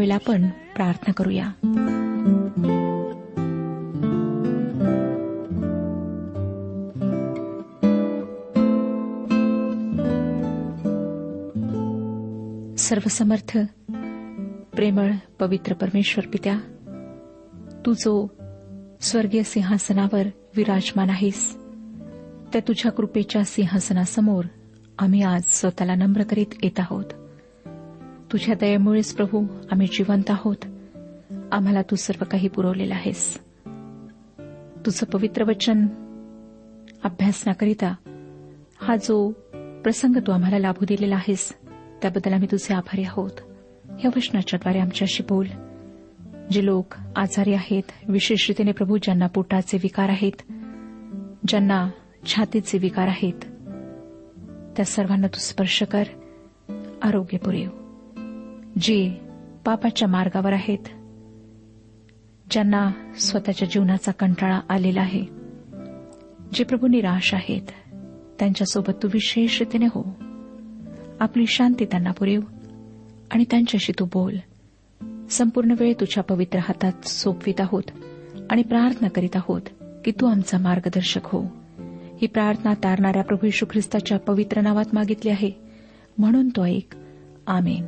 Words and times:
ह्यावेळेला 0.00 0.14
आपण 0.14 0.48
प्रार्थना 0.76 1.12
करूया. 1.12 1.48
सर्वसमर्थ 12.78 13.58
प्रेमळ 14.74 15.12
पवित्र 15.40 15.74
परमेश्वर 15.74 16.28
पित्या 16.28 16.58
तू 17.86 17.92
जो 17.92 18.26
स्वर्गीय 19.00 19.42
सिंहासनावर 19.42 20.22
विराजमान 20.56 21.10
आहेस 21.10 21.56
त्या 22.52 22.60
तुझ्या 22.68 22.92
कृपेच्या 22.92 23.44
सिंहासनासमोर 23.44 24.44
आम्ही 24.98 25.22
आज 25.22 25.42
स्वतःला 25.46 25.94
नम्र 25.94 26.22
करीत 26.22 26.54
येत 26.62 26.80
आहोत. 26.80 27.04
तुझ्या 28.32 28.54
दयेमुळेच 28.54 29.14
प्रभू 29.14 29.46
आम्ही 29.72 29.86
जिवंत 29.86 30.30
आहोत. 30.30 30.56
आम्हाला 31.52 31.82
तू 31.82 31.96
सर्व 31.96 32.24
काही 32.24 32.48
पुरवलेलं 32.48 32.94
आहेस. 32.94 33.38
तुझं 34.86 35.06
पवित्र 35.06 35.44
वचन 35.44 35.86
अभ्यासनाकरिता 37.04 37.94
हा 38.80 38.96
जो 38.96 39.30
प्रसंग 39.82 40.16
तू 40.16 40.32
आम्हाला 40.32 40.58
लाभू 40.58 40.84
दिलेला 40.84 41.16
आहेस 41.16 41.52
त्याबद्दल 42.02 42.32
आम्ही 42.32 42.48
तुझे 42.52 42.74
आभारी 42.74 43.02
आहोत. 43.02 43.30
या 44.04 44.10
वचनाच्याद्वारे 44.16 44.78
आमच्याशी 44.78 45.22
बोल. 45.28 45.46
जे 46.50 46.64
लोक 46.64 46.94
आजारी 47.16 47.54
आहेत 47.54 47.82
विशेष 48.08 48.48
रीतीने 48.48 48.72
प्रभू 48.72 48.96
ज्यांना 48.96 49.26
पोटाचे 49.26 49.78
विकार 49.82 50.08
आहेत 50.08 50.52
ज्यांना 51.48 51.90
छातीचे 52.26 52.78
विकार 52.78 53.08
आहेत 53.08 53.44
त्या 54.76 54.84
सर्वांना 54.84 55.26
तू 55.26 55.38
स्पर्श 55.38 55.82
कर. 55.82 56.02
आरोग्य 57.02 57.38
पुरेव 57.38 57.68
हो. 57.68 57.79
जे 58.78 59.20
पापाच्या 59.64 60.08
मार्गावर 60.08 60.52
आहेत 60.52 60.78
ज्यांना 62.50 62.90
स्वतःच्या 63.20 63.68
जीवनाचा 63.68 64.12
कंटाळा 64.12 64.60
आलेला 64.68 65.00
आहे. 65.00 65.24
जे 66.54 66.64
प्रभू 66.64 66.86
निराश 66.86 67.34
आहेत 67.34 67.94
त्यांच्यासोबत 68.38 68.92
तू 69.02 69.08
विशेष 69.12 69.58
रीतीने 69.58 69.86
हो. 69.86 70.02
आपली 71.20 71.46
शांती 71.46 71.84
त्यांना 71.84 72.10
पुरेव 72.10 72.40
आणि 73.30 73.44
त्यांच्याशी 73.50 73.92
तू 73.98 74.04
बोल. 74.04 74.36
संपूर्ण 75.30 75.74
वेळ 75.78 75.92
तुझ्या 76.00 76.24
पवित्र 76.24 76.58
हातात 76.58 77.08
सोपवित 77.08 77.60
आहोत 77.60 77.82
आणि 78.50 78.62
प्रार्थना 78.62 79.08
करीत 79.08 79.36
आहोत 79.36 79.62
की 80.04 80.10
तू 80.10 80.26
आमचा 80.26 80.58
मार्गदर्शक 80.58 81.20
हो. 81.24 81.42
ही 82.22 82.26
प्रार्थना 82.26 82.74
तारणाऱ्या 82.74 83.22
प्रभू 83.22 83.46
यशू 83.46 83.66
ख्रिस्ताच्या 83.70 84.18
पवित्र 84.18 84.60
नावात 84.60 84.84
मागितली 84.92 85.30
आहे. 85.30 85.50
म्हणून 86.18 86.48
तो 86.48 86.66
ऐक. 86.66 86.96
आमेन. 87.46 87.86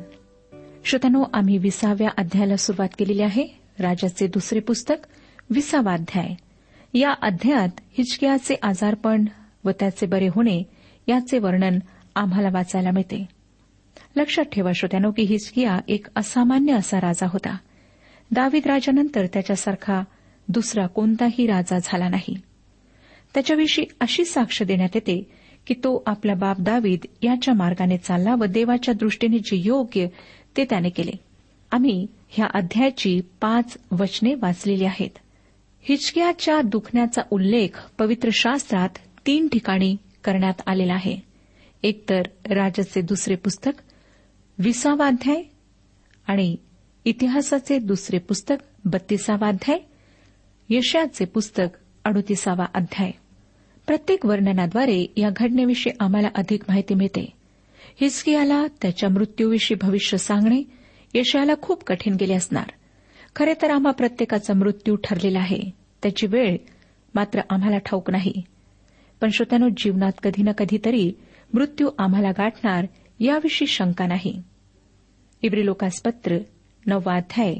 श्रोत्यानो 0.85 1.23
आम्ही 1.33 1.57
विसाव्या 1.57 2.09
अध्यायाला 2.17 2.55
सुरुवात 2.55 2.89
केलेली 2.99 3.21
आहे. 3.21 3.47
राजाचे 3.79 4.27
दुसरे 4.27 4.59
पुस्तक 4.59 4.95
विसावा 5.49 5.93
अध्याय. 5.93 6.29
या 6.99 7.11
अध्यायात 7.21 7.69
हिचकियाचे 7.97 8.55
आजारपण 8.61 9.25
व 9.63 9.69
त्याचे 9.69 10.05
बरे 10.05 10.27
होणे 10.27 10.63
याचे 11.07 11.37
वर्णन 11.37 11.79
आम्हाला 12.15 12.49
वाचायला 12.53 12.91
मिळते. 12.91 13.25
लक्षात 14.15 14.45
ठेवा 14.45 14.71
श्रोत्यानो 14.75 15.11
की 15.11 15.21
हिचकिया 15.23 15.79
एक 15.87 16.07
असामान्य 16.15 16.73
असा 16.73 17.01
राजा 17.01 17.27
होता. 17.27 17.57
दावीद 18.31 18.67
राजानंतर 18.67 19.25
त्याच्यासारखा 19.25 20.01
दुसरा 20.47 20.87
कोणताही 20.87 21.47
राजा 21.47 21.77
झाला 21.83 22.09
नाही. 22.09 22.37
त्याच्याविषयी 23.33 23.85
अशी 23.99 24.25
साक्ष 24.25 24.63
देण्यात 24.63 24.89
येते 24.95 25.31
की 25.67 25.73
तो 25.73 26.03
आपला 26.05 26.33
बाप 26.33 26.59
दावीद 26.59 26.99
याच्या 27.21 27.53
मार्गाने 27.53 27.97
चालला 27.97 28.35
व 28.35 28.45
देवाच्या 28.45 28.93
दृष्टीने 28.93 29.39
जे 29.39 29.57
योग्य 29.57 30.07
ते 30.57 30.65
त्याने 30.65 30.89
केले. 30.89 31.11
आम्ही 31.71 32.07
ह्या 32.29 32.47
अध्यायाची 32.53 33.21
पाच 33.41 33.77
वचने 33.91 34.35
वाचलेली 34.35 34.85
आहेत. 34.85 35.09
हिचकियाच्या 35.81 36.61
दुखण्याचा 36.61 37.21
उल्लेख 37.31 37.91
पवित्र 37.97 38.29
शास्त्रात 38.33 38.89
तीन 39.25 39.47
ठिकाणी 39.47 39.95
करण्यात 40.23 40.61
आलेला 40.65 40.93
आहे. 40.93 41.17
एकतर 41.83 42.21
राजाचे 42.45 43.01
दुसरे 43.01 43.35
पुस्तक 43.35 43.71
विसावा 44.57 45.07
अध्याय 45.07 45.43
आणि 46.27 46.55
इतिहासाचे 47.05 47.79
दुसरे 47.79 48.17
पुस्तक 48.17 48.55
बत्तीसावा 48.85 49.47
अध्याय 49.47 49.79
यशयाचे 50.69 51.25
पुस्तक 51.25 51.77
अडुतीसावा 52.05 52.65
अध्याय. 52.73 53.11
प्रत्येक 53.87 54.25
वर्णनाद्वारे 54.25 55.13
या 55.17 55.29
घटनेविषयी 55.35 55.93
आम्हाला 55.99 56.27
अधिक 56.35 56.63
माहिती 56.67 56.93
मिळते. 56.93 57.42
हिचकियाला 58.01 58.65
त्याच्या 58.81 59.09
मृत्यूविषयी 59.09 59.77
भविष्य 59.81 60.17
सांगणे 60.17 60.63
यशयाला 61.13 61.53
खूप 61.61 61.83
कठीण 61.83 62.15
गेले 62.19 62.33
असणार. 62.33 62.69
खरे 63.35 63.53
तर 63.61 63.69
आम्हा 63.71 63.91
प्रत्येकाचा 63.91 64.53
मृत्यू 64.53 64.95
ठरलेला 64.95 65.39
आहे. 65.39 65.61
त्याची 66.03 66.27
वेळ 66.27 66.57
मात्र 67.15 67.41
आम्हाला 67.49 67.77
ठाऊक 67.77 68.09
नाही. 68.09 68.41
पण 69.21 69.29
श्रोत्यानो 69.29 69.69
जीवनात 69.77 70.11
कधी 70.23 70.43
ना 70.43 70.51
कधीतरी 70.51 71.11
मृत्यू 71.53 71.89
आम्हाला 71.97 72.31
गाठणार 72.31 72.85
याविषयी 73.19 73.67
शंका 73.67 74.07
नाही. 74.07 74.41
इब्री 75.41 75.65
लोकासपत्र 75.65 76.37
नववा 76.85 77.15
अध्याय 77.15 77.55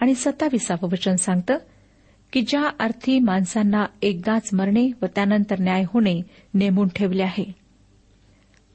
आणि 0.00 0.14
सत्तावीसावं 0.14 0.88
वचन 0.88 1.14
सांगतं 1.14 1.58
की 2.32 2.40
ज्या 2.40 2.70
अर्थी 2.78 3.18
माणसांना 3.18 3.86
एकदाच 4.02 4.50
मरणे 4.52 4.90
व 5.02 5.06
त्यानंतर 5.06 5.58
न्याय 5.58 5.84
होणे 5.88 6.22
नेमून 6.54 6.88
ठेवले 6.88 7.22
आहे. 7.22 7.44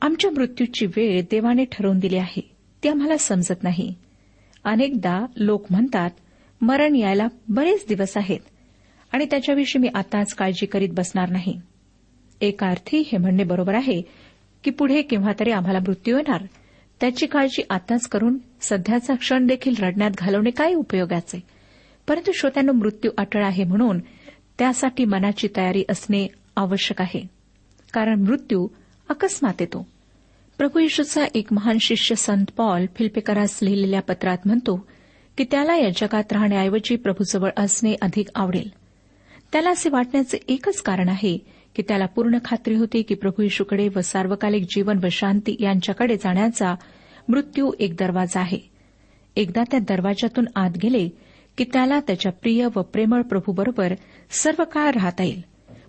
आमच्या 0.04 0.32
मृत्यूची 0.32 0.86
वेळ 0.86 1.22
देवाने 1.32 1.66
ठरवून 1.72 2.00
दिली 2.00 2.18
आहे 2.18 2.50
ती 2.84 2.90
आम्हाला 2.90 3.18
समजत 3.18 3.64
नाही. 3.64 3.94
अनेकदा 4.64 5.26
लोक 5.36 5.66
म्हणतात 5.70 6.10
मरण 6.62 6.96
यायला 6.96 7.28
बरेच 7.50 7.86
दिवस 7.88 8.18
आहेत 8.18 8.40
आणि 9.12 9.26
त्याच्याविषयी 9.26 9.82
मी 9.82 9.88
आताच 9.96 10.34
काळजी 10.34 10.66
करीत 10.66 10.90
बसणार 10.90 11.30
नाही. 11.30 11.62
एका 12.42 12.68
अर्थी 12.68 13.04
हे 13.12 13.18
म्हणणे 13.18 13.44
बरोबर 13.44 13.76
आहे 13.76 14.02
की 14.64 14.72
पुढे 14.72 15.02
केव्हा 15.02 15.32
तरी 15.40 15.52
आम्हाला 15.52 15.80
मृत्यू 15.80 16.18
येणार 16.18 16.44
त्याची 17.02 17.26
काळजी 17.26 17.62
आताच 17.70 18.08
करून 18.08 18.38
सध्याचा 18.62 19.16
क्षण 19.16 19.46
देखील 19.46 19.76
रडण्यात 19.80 20.12
घालवणे 20.18 20.50
काय 20.50 20.74
उपयोगाचे. 20.74 21.44
परंतु 22.08 22.32
श्रोत्यांनो 22.32 22.72
मृत्यू 22.72 23.12
अटळ 23.18 23.46
आहे 23.46 23.64
म्हणून 23.64 24.00
त्यासाठी 24.60 25.06
मनाची 25.06 25.48
तयारी 25.58 25.84
असणे 25.90 26.28
आवश्यक 26.56 27.02
आहे. 27.02 27.28
कारण 27.94 28.20
मृत्यू 28.20 28.68
अकस्मात 29.13 29.54
येतो. 29.60 29.88
प्रभू 30.57 30.80
येशूचा 30.80 31.25
एक 31.36 31.54
महान 31.54 31.77
शिष्य 31.81 32.15
संत 32.15 32.45
पॉल 32.57 32.86
फिल्पेकरास 32.95 33.60
लिहिलेल्या 33.62 34.01
पत्रात 34.01 34.38
म्हणतो 34.45 34.88
की 35.38 35.44
त्याला 35.44 35.75
या 35.75 35.89
जगात 35.89 36.33
राहण्याऐवजी 36.33 36.95
प्रभूजवळ 36.95 37.50
असणे 37.57 37.95
अधिक 38.01 38.27
आवडेल. 38.36 38.69
त्याला 39.51 39.69
असे 39.69 39.89
वाटण्याचे 39.89 40.38
एकच 40.48 40.81
कारण 40.81 41.10
आहे 41.10 41.38
की 41.75 41.83
त्याला 41.88 42.06
पूर्ण 42.06 42.38
खात्री 42.45 42.75
होती 42.75 43.01
की 43.01 43.15
प्रभू 43.15 43.42
येशूकडे 43.42 43.89
व 43.95 44.01
सार्वकालिक 44.01 44.63
जीवन 44.63 45.00
व 45.04 45.07
शांती 45.12 45.56
यांच्याकडे 45.59 46.16
जाण्याचा 46.16 46.75
मृत्यू 47.27 47.71
एक 47.80 47.95
दरवाजा 47.95 48.39
आहे. 48.39 48.59
एकदा 49.36 49.63
त्या 49.71 49.80
दरवाजातून 49.80 50.45
आत 50.56 50.71
गेले 50.83 51.09
की 51.57 51.63
त्याला 51.63 52.00
त्याच्या 52.00 52.31
प्रिय 52.31 52.66
व 52.66 52.81
प्रेमळ 52.81 53.21
प्रभूबरोबर 53.21 53.94
सर्व 54.30 54.63
काळ 54.63 54.92
राहता 54.92 55.24
येईल. 55.24 55.42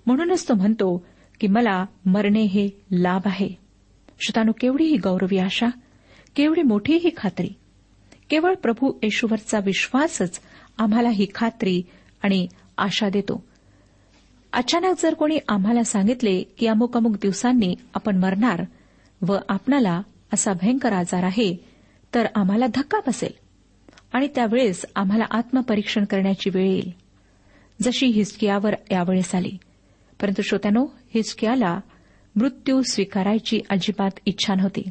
म्हणूनच 0.07 0.49
तो 0.49 0.55
म्हणतो 0.55 1.07
की 1.45 1.49
मला 1.49 1.87
मरणे 2.07 2.43
हे 2.43 2.69
लाभ 2.93 3.21
आहे. 3.25 3.49
श्रोतानु 4.21 4.53
केवढी 4.61 4.85
ही 4.85 4.97
गौरवी 4.97 5.39
आशा 5.39 5.67
केवढी 6.37 6.63
मोठी 6.63 6.97
ही 6.97 7.11
खात्री. 7.17 7.49
केवळ 8.31 8.55
प्रभू 8.55 8.93
येशूवरचा 9.03 9.59
विश्वासच 9.59 10.41
आम्हाला 10.79 11.09
ही 11.09 11.27
खात्री 11.35 11.83
आणि 12.23 12.47
आशा 12.79 13.09
देतो. 13.09 13.45
अचानक 14.53 14.95
जर 15.03 15.15
कोणी 15.15 15.39
आम्हाला 15.49 15.85
सांगितले 15.85 16.43
की 16.43 16.67
अमुक 16.67 16.97
अमुक 16.97 17.13
दिवसांनी 17.23 17.75
आपण 17.95 18.17
मरणार 18.17 18.63
व 19.29 19.37
आपणाला 19.49 20.03
असा 20.35 20.53
भयंकर 20.53 20.93
आजार 20.93 21.23
आहे 21.23 21.57
तर 22.15 22.27
आम्हाला 22.35 22.67
धक्का 22.75 22.99
बसेल 23.07 23.33
आणि 24.13 24.29
त्यावेळेस 24.35 24.85
आम्हाला 24.97 25.25
आत्मपरीक्षण 25.31 26.05
करण्याची 26.05 26.51
वेळ 26.51 26.69
येईल. 26.69 26.91
जशी 27.83 28.07
हिचकियावर 28.07 28.75
यावेळेस 28.91 29.35
आली. 29.35 29.59
परंतु 30.21 30.43
श्रोत्यानो 30.43 30.87
हिचक्याला 31.15 31.81
मृत्यू 32.37 32.83
स्वीकारायची 32.83 33.61
अजिबात 33.71 34.11
इच्छा 34.27 34.55
नव्हती. 34.55 34.83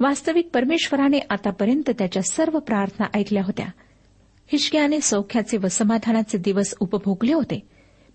वास्तविक 0.00 0.50
परमेश्वराने 0.54 1.18
आतापर्यंत 1.30 1.90
त्याच्या 1.90 2.22
सर्व 2.22 2.58
प्रार्थना 2.58 3.18
ऐकल्या 3.18 3.42
होत्या. 3.44 3.66
हिचक्याने 4.46 5.00
सौख्याचे 5.00 5.56
व 5.56 5.66
समाधानाचे 5.66 6.38
दिवस 6.38 6.74
उपभोगले 6.80 7.32
होते 7.32 7.60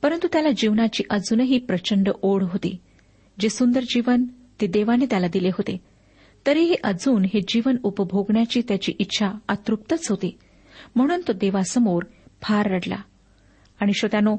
परंतु 0.01 0.27
त्याला 0.33 0.49
जीवनाची 0.57 1.03
अजूनही 1.09 1.57
प्रचंड 1.57 2.09
ओढ 2.21 2.43
होती. 2.43 2.77
जे 3.39 3.49
सुंदर 3.49 3.81
जीवन 3.81 4.23
ते 4.61 4.67
देवाने 4.67 5.05
त्याला 5.05 5.27
दिले 5.27 5.47
होते 5.47 5.77
तरीही 6.47 6.75
अजून 6.83 7.25
हे 7.25 7.39
जीवन 7.47 7.75
उपभोगण्याची 7.83 8.61
त्याची 8.67 8.93
इच्छा 8.99 9.27
अतृप्तच 9.47 10.07
होती. 10.09 10.37
म्हणून 10.95 11.21
तो 11.27 11.33
देवासमोर 11.33 12.03
फार 12.41 12.71
रडला. 12.71 12.97
आणि 13.79 13.91
श्रोत्यानो 13.93 14.35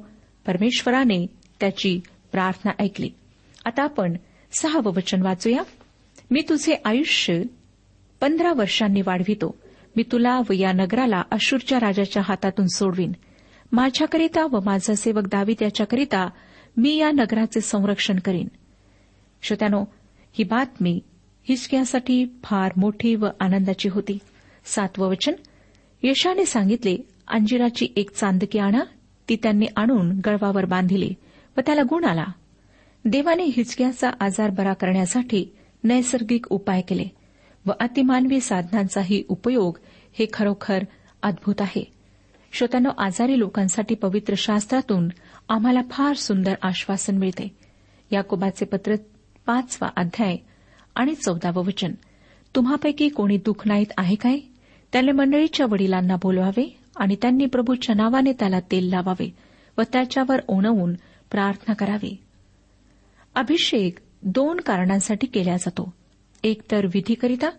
परमेश्वराने 0.47 1.27
त्याची 1.61 2.01
प्रार्थना 2.33 2.85
ऐकली. 2.85 3.11
आता 3.65 3.83
आपण 3.83 4.17
सहावं 4.53 4.93
वचन 4.93 5.23
वाचूया. 5.23 5.63
मी 6.31 6.41
तुझे 6.49 6.75
आयुष्य 6.85 7.43
पंधरा 8.21 8.53
वर्षांनी 8.53 9.01
वाढवितो. 9.01 9.59
मी 9.97 10.03
तुला 10.13 10.41
व 10.49 10.53
या 10.53 10.73
नगराला 10.73 11.23
अशूरच्या 11.31 11.81
राजाच्या 11.81 12.23
हातातून 12.27 12.67
सोडवीन. 12.67 13.13
माझ्याकरिता 13.73 14.47
व 14.47 14.61
माझा 14.61 14.95
सेवक 14.95 15.27
दावीत 15.27 15.63
याच्याकरिता 15.63 16.31
मी 16.77 16.97
या 16.97 17.11
नगराचे 17.11 17.61
संरक्षण 17.61 18.19
करीन. 18.19 18.49
श्रोत्यानो 19.43 19.85
ही 20.33 20.45
बातमी 20.45 21.01
हिचक्यासाठी 21.49 22.27
फार 22.45 22.73
मोठी 22.77 23.15
व 23.15 23.27
आनंदाची 23.41 23.89
होती. 23.89 24.19
सातवं 24.65 25.09
वचन. 25.09 25.33
यशाने 26.03 26.47
सांगितले 26.47 26.97
अंजिराची 27.29 27.89
एक 27.97 28.11
चांदकी 28.11 28.59
आणा 28.59 28.81
ती 29.29 29.37
त्यांनी 29.37 29.67
आणून 29.77 30.21
गळवावर 30.27 30.65
बांधिली. 30.65 31.15
व 31.59 31.61
त्याला 31.67 31.83
गुण 31.83 32.05
आला. 32.05 32.25
देवाने 33.05 33.45
हिचक्याचा 33.45 34.11
आजार 34.21 34.51
बरा 34.51 34.73
करण्यासाठी 34.73 35.57
नैसर्गिक 35.85 36.47
उपाय 36.51 36.81
केले 36.81 37.05
व 37.67 37.71
अतिमानवी 37.81 38.41
साधनांचाही 38.41 39.25
उपयोग 39.29 39.79
हे 40.13 40.27
खरोखर 40.33 40.85
अद्भुत 41.23 41.55
आहे. 41.61 41.93
श्रोत्यानो 42.53 42.89
आजारी 42.99 43.39
लोकांसाठी 43.39 43.95
पवित्र 43.95 44.35
शास्त्रातून 44.37 45.09
आम्हाला 45.49 45.81
फार 45.91 46.17
सुंदर 46.17 46.55
आश्वासन 46.63 47.19
मिळते. 47.19 47.57
याकोबाचे 48.13 48.65
पत्र 48.65 48.95
पाचवा 49.47 49.89
अध्याय 49.97 50.37
आणि 50.95 51.15
चौदावं 51.15 51.65
वचन. 51.65 51.93
तुम्हापैकी 52.57 53.09
कोणी 53.09 53.37
दुःख 53.37 53.69
नाहीत 53.69 53.93
आहे 53.97 54.15
काय? 54.15 54.39
त्याने 54.93 55.13
मंडळीच्या 55.13 55.67
वडिलांना 55.71 56.17
बोलवावे 56.17 56.77
आणि 56.97 57.17
त्यांनी 57.23 57.47
प्रभूच्या 57.47 57.95
नावाने 57.95 58.33
त्याला 58.33 58.61
तेल 58.61 58.89
लावावे 58.89 59.35
व 59.79 59.83
त्याच्यावर 59.93 60.41
ओणवून 60.49 60.95
प्रार्थना 61.31 61.75
करावी. 61.75 62.17
अभिषेक 63.35 63.99
दोन 64.23 64.61
कारणांसाठी 64.61 65.27
केला 65.27 65.57
जातो. 65.57 65.95
एकतर 66.43 66.87
विधीकरिता 66.87 67.51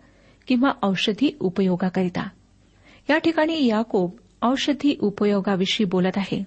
किंवा 0.47 0.69
औषधी 0.83 1.37
उपयोगाकरिता. 1.39 2.29
या 3.09 3.17
ठिकाणी 3.17 3.65
याकोब 3.65 4.11
औषधी 4.41 4.97
उपयोगाविषयी 4.99 5.85
बोलत 5.85 6.17
आहे. 6.17 6.43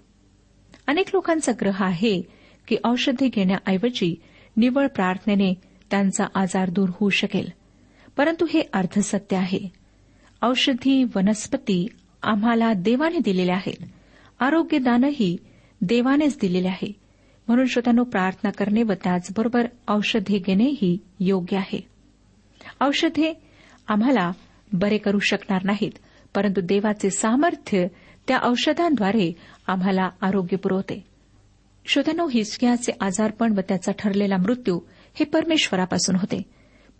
अनेक 0.86 1.06
लोकांचा 1.14 1.52
ग्रह 1.60 1.84
आहे 1.84 2.22
की 2.68 2.76
औषधी 2.84 3.28
घेण्याऐवजी 3.28 4.22
निवळ 4.56 4.86
प्रार्थनेने 4.86 5.54
त्यांचा 5.90 6.24
आजार 6.34 6.70
दूर 6.70 6.88
होऊ 6.88 7.10
शकेल. 7.10 7.48
परंतु 8.16 8.46
हे 8.46 8.62
अर्धसत्य 8.72 9.36
आहे. 9.36 9.72
औषधी 10.42 11.04
वनस्पती 11.04 11.86
आम्हाला 12.22 12.72
देवाने 12.72 13.18
दिलेल्या 13.18 13.54
आहेत. 13.54 13.84
आरोग्यदानही 14.40 15.36
देवानेच 15.80 16.38
दिलेले 16.40 16.68
आहे. 16.68 17.01
म्हणून 17.48 17.66
श्रोत्यानो 17.66 18.04
प्रार्थना 18.04 18.50
करणे 18.50 18.82
व 18.82 18.92
त्याचबरोबर 18.92 19.66
औषधे 19.88 20.38
घेणेही 20.38 20.98
योग्य 21.20 21.56
आहे. 21.56 21.80
औषधे 22.80 23.42
आम्हाला 23.88 24.30
बरे 24.72 24.98
करू 24.98 25.18
शकणार 25.18 25.62
नाहीत 25.64 25.92
परंतु 26.34 26.60
देवाचे 26.60 27.10
सामर्थ्य 27.10 27.86
त्या 28.28 28.38
औषधांद्वारे 28.42 29.32
आम्हाला 29.66 30.08
आरोग्य 30.20 30.56
पुरवते 30.56 31.04
श्रोत्यानो 31.86 32.28
हिसक्याचे 32.28 32.92
आजारपण 33.00 33.52
व 33.56 33.60
त्याचा 33.60 33.92
ठरलेला 33.92 34.36
मृत्यू 34.36 34.80
हे 35.14 35.24
परमेश्वरापासून 35.24 36.16
होते 36.16 36.42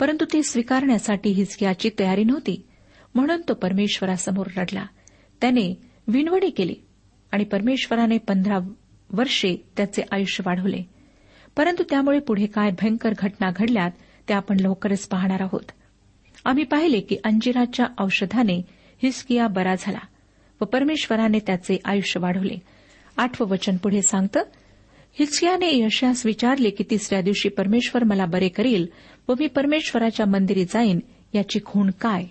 परंतु 0.01 0.25
ते 0.33 0.43
स्वीकारण्यासाठी 0.43 1.31
हिसक्याची 1.31 1.91
तयारी 1.99 2.25
नव्हती 2.25 2.67
म्हणून 3.15 3.41
तो 3.49 3.55
परमेश्वरासमोर 3.55 4.47
रडला. 4.57 4.87
त्याने 5.41 5.83
विणवडी 6.09 6.51
केली 6.51 6.75
आणि 7.33 7.45
परमेश्वराने 7.45 8.19
पंधरा 8.19 8.59
वर्षे 9.13 9.65
त्याचे 9.77 10.03
आयुष्य 10.11 10.43
वाढवले. 10.47 10.83
परंतु 11.57 11.83
त्यामुळे 11.91 12.19
पुढे 12.19 12.47
काय 12.47 12.71
भयंकर 12.71 13.13
घटना 13.19 13.51
घडल्यात 13.57 13.91
ते 14.29 14.35
आपण 14.35 14.61
लवकरच 14.61 15.09
पाहणार 15.09 15.41
आहोत. 15.41 15.71
आम्ही 16.45 16.65
पाहिले 16.65 17.01
की 17.01 17.17
अंजिराच्या 17.25 17.87
औषधाने 17.99 18.57
हिसकिया 19.03 19.47
बरा 19.47 19.75
झाला 19.79 19.99
व 20.61 20.65
परमेश्वराने 20.65 21.39
त्याचे 21.39 21.79
आयुष्य 21.85 22.21
वाढवले. 22.21 22.57
आठवं 23.17 23.49
वचन 23.49 23.77
पुढे 23.77 24.03
सांगतं 24.03 24.41
हिचकियाने 25.19 25.79
यशास 25.79 26.27
विचारले 26.27 26.71
की 26.71 26.85
तिसऱ्या 26.91 27.21
दिवशी 27.21 27.49
परमेश्वर 27.49 28.05
मला 28.05 28.27
बरे 28.27 28.49
करील 28.49 28.87
व 29.29 29.35
मी 29.41 29.47
परमेश्वराच्या 29.47 30.27
मंदिरी 30.27 30.65
जाईन 30.65 31.01
याची 31.35 31.61
खूण 31.65 31.91
काय? 31.91 32.23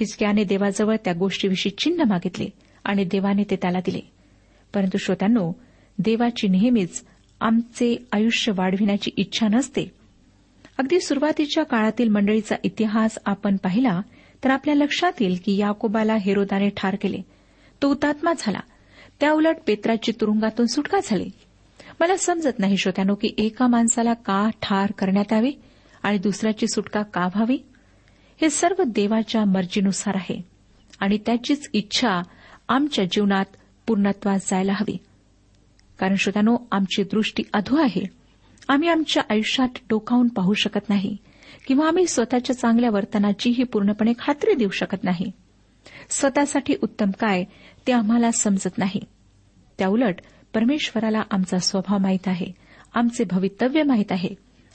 हिचकियाने 0.00 0.44
देवाजवळ 0.44 0.96
त्या 1.04 1.12
गोष्टीविषयी 1.12 1.72
चिन्ह 1.78 2.04
मागितले 2.04 2.46
आणि 2.84 3.04
देवाने 3.04 3.44
ते 3.44 3.56
त्याला 3.56 3.78
दिले. 3.78 4.00
परंतु 4.74 4.98
श्रोत्यांनो 4.98 5.52
देवाची 5.98 6.48
नेहमीच 6.48 7.04
आमचे 7.40 8.06
आयुष्य 8.12 8.52
वाढविण्याची 8.56 9.10
इच्छा 9.16 9.48
नसते. 9.48 9.92
अगदी 10.78 11.00
सुरुवातीच्या 11.00 11.64
काळातील 11.64 12.08
मंडळीचा 12.08 12.56
इतिहास 12.62 13.18
आपण 13.26 13.56
पाहिला 13.56 14.00
तर 14.44 14.50
आपल्या 14.50 14.74
लक्षात 14.74 15.12
येईल 15.20 15.38
की 15.44 15.56
याकोबाला 15.56 16.14
हेरोदाने 16.14 16.68
ठार 16.68 16.96
केले. 17.00 17.18
तो 17.82 17.88
हुतात्मा 17.88 18.32
झाला. 18.38 18.60
त्याउलट 19.20 19.56
पेत्राची 19.66 20.12
तुरुंगातून 20.12 20.66
सुटका 20.66 20.98
झाली. 21.04 21.30
मला 22.00 22.16
समजत 22.16 22.58
नाही 22.58 22.76
श्रोत्यानो 22.76 23.14
की 23.14 23.34
एका 23.38 23.66
माणसाला 23.66 24.14
का 24.14 24.48
ठार 24.62 24.92
करण्यात 24.98 25.32
यावे 25.32 25.50
आणि 26.02 26.18
दुसऱ्याची 26.18 26.66
सुटका 26.66 27.02
का 27.02 27.26
व्हावी? 27.26 27.58
हे 28.40 28.50
सर्व 28.50 28.82
देवाच्या 28.82 29.44
मर्जीनुसार 29.44 30.14
आहे 30.16 30.42
आणि 31.00 31.18
त्याचीच 31.26 31.70
इच्छा 31.72 32.22
आमच्या 32.68 33.04
जीवनात 33.04 33.44
पूर्णत्वास 33.86 34.50
जायला 34.50 34.72
हवी. 34.72 34.96
कारण 35.98 36.14
श्रोत्यानो 36.14 36.56
आमची 36.72 37.02
दृष्टी 37.02 37.42
अधू 37.52 37.76
आहे. 37.76 38.04
आम्ही 38.68 38.88
आमच्या 38.88 39.22
आयुष्यात 39.30 39.68
डोकावून 39.90 40.28
पाहू 40.28 40.54
शकत 40.54 40.88
नाही 40.88 41.16
किंवा 41.66 41.88
आम्ही 41.88 42.06
स्वतःच्या 42.06 42.56
चांगल्या 42.56 42.90
वर्तनाचीही 42.90 43.64
पूर्णपणे 43.64 44.12
खात्री 44.18 44.54
देऊ 44.54 44.68
शकत 44.68 45.04
नाही. 45.04 45.30
स्वतःसाठी 46.10 46.74
उत्तम 46.82 47.10
काय 47.10 47.44
ते 47.86 47.92
आम्हाला 47.92 48.30
समजत 48.30 48.78
नाही. 48.78 49.00
त्याउलट 49.78 50.14
परमेश्वराला 50.54 51.22
आमचा 51.30 51.58
स्वभाव 51.58 51.98
माहीत 51.98 52.28
आहे 52.28 52.46
आमचे 52.94 53.24
भवितव्य 53.24 53.82
माहीत 53.82 54.12
आहे 54.12 54.28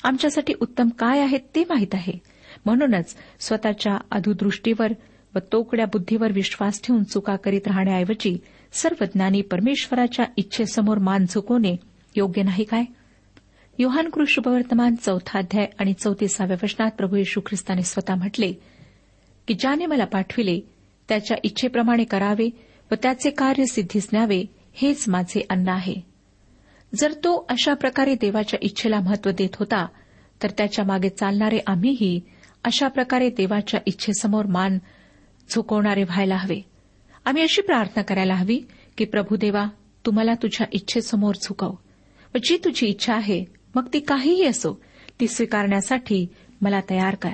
आमच्यासाठी 0.03 0.53
उत्तम 0.61 0.89
काय 0.89 1.19
आहे 1.19 1.37
ते 1.55 1.63
माहीत 1.69 1.95
आहे. 1.95 2.13
म्हणूनच 2.65 3.15
स्वतःच्या 3.39 3.97
अधुदृष्टीवर 4.11 4.93
व 5.35 5.39
तोकड्या 5.51 5.85
बुद्धीवर 5.85 6.31
विश्वास 6.31 6.81
ठेवून 6.83 7.03
चुका 7.03 7.35
करीत 7.35 7.67
राहण्याऐवजी 7.67 8.37
सर्व 8.73 9.05
ज्ञानी 9.05 9.41
परमेश्वराच्या 9.41 10.25
इच्छेसमोर 10.37 10.97
मान 10.97 11.25
झुकवणे 11.25 11.75
योग्य 12.15 12.43
नाही 12.43 12.63
काय? 12.63 12.83
योहान 13.79 14.09
कृष्णवर्तमान 14.09 14.95
चौथा 14.95 15.39
अध्याय 15.39 15.67
आणि 15.79 15.93
चौतीसाव्या 15.93 16.57
वचनात 16.63 16.91
प्रभू 16.91 17.15
येशू 17.15 17.41
ख्रिस्ताने 17.45 17.81
स्वतः 17.81 18.15
म्हटले 18.15 18.53
की 19.47 19.53
ज्याने 19.53 19.85
मला 19.85 20.05
पाठविले 20.05 20.59
त्याच्या 21.09 21.37
इच्छेप्रमाणे 21.43 22.03
करावे 22.03 22.49
व 22.91 22.95
त्याचे 23.03 23.29
कार्य 23.29 23.65
सिद्धीस 23.65 24.09
न्यावे 24.13 24.45
हेच 24.73 25.05
माझे 25.07 25.45
अन्न 25.49 25.69
आहे. 25.69 25.95
जर 26.95 27.11
तो 27.13 27.45
अशा 27.49 27.73
प्रकारे 27.73 28.15
देवाच्या 28.15 28.59
इच्छेला 28.61 28.99
महत्त्व 28.99 29.31
देत 29.31 29.55
होता 29.55 29.87
तर 30.43 30.49
त्याच्यामागे 30.49 31.09
चालणारे 31.09 31.59
आम्हीही 31.67 32.21
अशा 32.63 32.87
प्रकारे 32.87 33.29
देवाच्या 33.29 33.79
इच्छेसमोर 33.85 34.45
मान 34.45 34.77
झुकवणारे 35.49 36.03
व्हायला 36.03 36.35
हवे. 36.35 36.70
आम्ही 37.25 37.43
अशी 37.43 37.61
प्रार्थना 37.61 38.01
करायला 38.01 38.35
हवी 38.35 38.61
की 38.97 39.05
प्रभू 39.05 39.35
देवा 39.35 39.65
तुम्हाला 40.05 40.33
तुझ्या 40.33 40.67
इच्छेसमोर 40.71 41.35
झुकव. 41.35 41.71
व 42.35 42.37
जी 42.43 42.57
तुझी 42.57 42.87
इच्छा 42.87 43.13
आहे 43.13 43.45
मग 43.75 43.87
ती 43.93 43.99
काहीही 43.99 44.45
असो 44.45 44.81
ती 45.19 45.27
स्वीकारण्यासाठी 45.27 46.27
मला 46.61 46.79
तयार 46.89 47.15
कर. 47.15 47.33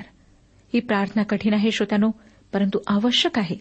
ही 0.74 0.80
प्रार्थना 0.80 1.22
कठीण 1.22 1.54
आहे 1.54 1.70
श्रोत्यानो 1.70 2.10
परंतु 2.52 2.78
आवश्यक 2.86 3.38
आहे. 3.38 3.56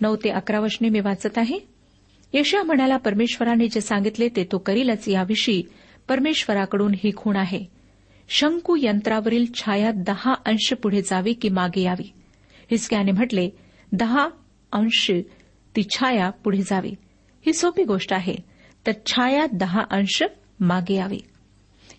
नऊ 0.00 0.16
ते 0.16 0.30
अकरा 0.30 0.60
वचने 0.60 0.88
मी 0.88 1.00
वाचत 1.00 1.38
आहे. 1.38 1.58
यशा 2.34 2.62
म्हणाला 2.62 2.96
परमेश्वराने 2.96 3.68
जे 3.68 3.80
सांगितले 3.80 4.28
ते 4.28 4.48
तो 4.52 4.58
करीलच. 4.58 5.08
याविषयी 5.08 5.62
परमेश्वराकडून 6.08 6.94
ही 6.94 7.10
खूण 7.16 7.36
आहे. 7.36 7.64
शंकू 8.28 8.76
यंत्रावरील 8.82 9.46
छाया 9.54 9.90
दहा 9.94 10.34
अंश 10.46 10.72
पुढे 10.82 11.02
जावी 11.02 11.32
की 11.32 11.48
मागे 11.48 11.82
यावी? 11.82 12.12
हिसक्याने 12.70 13.12
म्हटले 13.12 13.50
दहा 13.92 14.28
अंश 14.72 15.10
ती 15.76 15.82
छाया 15.82 16.30
पुढे 16.30 16.62
जावी. 16.62 16.94
ही 17.46 17.52
सोपी 17.52 17.84
गोष्ट 17.84 18.12
आहे. 18.12 18.36
तर 18.86 18.92
छाया 19.06 19.46
दहा 19.52 19.82
अंश 19.90 20.22
मागे 20.60 20.94
यावी. 20.94 21.18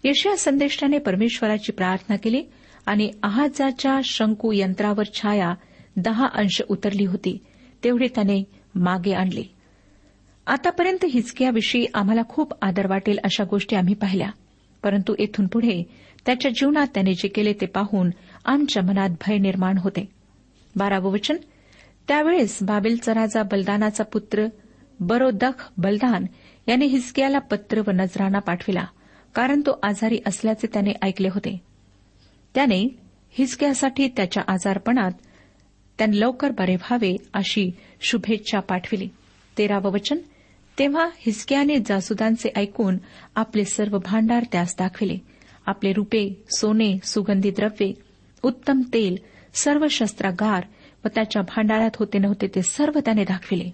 यशया 0.03 0.37
संदेष्टाने 0.37 0.97
परमेश्वराची 0.97 1.71
प्रार्थना 1.71 2.15
केली 2.15 2.43
आणि 2.85 3.11
आहाजाच्या 3.23 3.99
शंकू 4.03 4.51
यंत्रावर 4.51 5.03
छाया 5.13 5.53
दहा 5.97 6.27
अंश 6.33 6.61
उतरली 6.69 7.05
होती. 7.05 7.37
तेवढी 7.83 8.07
त्याने 8.07 8.43
मागे 8.75 9.13
आणली. 9.13 9.43
आतापर्यंत 10.47 11.05
हिचक्याविषयी 11.09 11.85
आम्हाला 11.93 12.21
खूप 12.29 12.53
आदर 12.61 12.87
वाटेल 12.87 13.19
अशा 13.23 13.43
गोष्टी 13.43 13.75
आम्ही 13.75 13.93
पाहिल्या. 13.93 14.29
परंतु 14.83 15.15
येथून 15.19 15.47
पुढे 15.47 15.83
त्याच्या 16.25 16.51
जीवनात 16.51 16.87
त्याने 16.93 17.13
जे 17.13 17.27
केले 17.27 17.53
ते 17.53 17.65
पाहून 17.65 18.09
आमच्या 18.45 18.83
मनात 18.83 19.09
भय 19.09 19.37
निर्माण 19.37 19.77
होते. 19.77 20.09
बारावं 20.75 21.11
वचन 21.11 21.35
त्यावेळेस 22.07 22.57
बाबेलचा 22.61 23.13
राजा 23.13 23.43
बलदानाचा 23.43 24.03
पुत्र 24.03 24.45
बरोदख 24.99 25.69
बलदान 25.77 26.25
याने 26.67 26.85
हिजकियाला 26.85 27.39
पत्र 27.39 27.81
व 27.87 27.91
नजराना 27.91 28.39
पाठविला 28.39 28.85
कारण 29.35 29.61
तो 29.61 29.79
आजारी 29.83 30.19
असल्याचे 30.25 30.67
त्याने 30.73 30.91
ऐकले 31.01 31.27
होते. 31.27 31.61
त्याने 32.55 32.95
हिसक्यासाठी 33.29 34.07
त्याच्या 34.07 34.43
आजारपणात 34.47 35.11
त्याने 35.97 36.19
लवकर 36.19 36.49
बरे 36.49 36.75
व्हावे 36.75 37.15
अशी 37.33 37.71
शुभेच्छा 38.01 38.59
पाठविली. 38.59 39.09
तेरावं 39.57 39.91
वचन 39.91 40.17
तेव्हा 40.79 41.09
हिसक्याने 41.17 41.77
जासुदांचे 41.85 42.49
ऐकून 42.55 42.97
आपले 43.35 43.65
सर्व 43.65 43.97
भांडार 43.97 44.45
त्यास 44.51 44.75
दाखविले. 44.79 45.17
आपले 45.65 45.93
रुपे 45.93 46.43
सोने 46.57 46.99
सुगंधी 47.03 47.51
द्रव्ये 47.51 47.93
उत्तम 48.43 48.81
तेल 48.93 49.17
सर्व 49.53 49.87
शस्त्रागार 49.87 50.63
व 51.05 51.07
त्याच्या 51.15 51.41
भांडारात 51.41 51.91
होते 51.95 52.17
नव्हते 52.17 52.47
ते 52.47 52.61
सर्व 52.61 52.99
त्याने 52.99 53.23
दाखविले. 53.23 53.69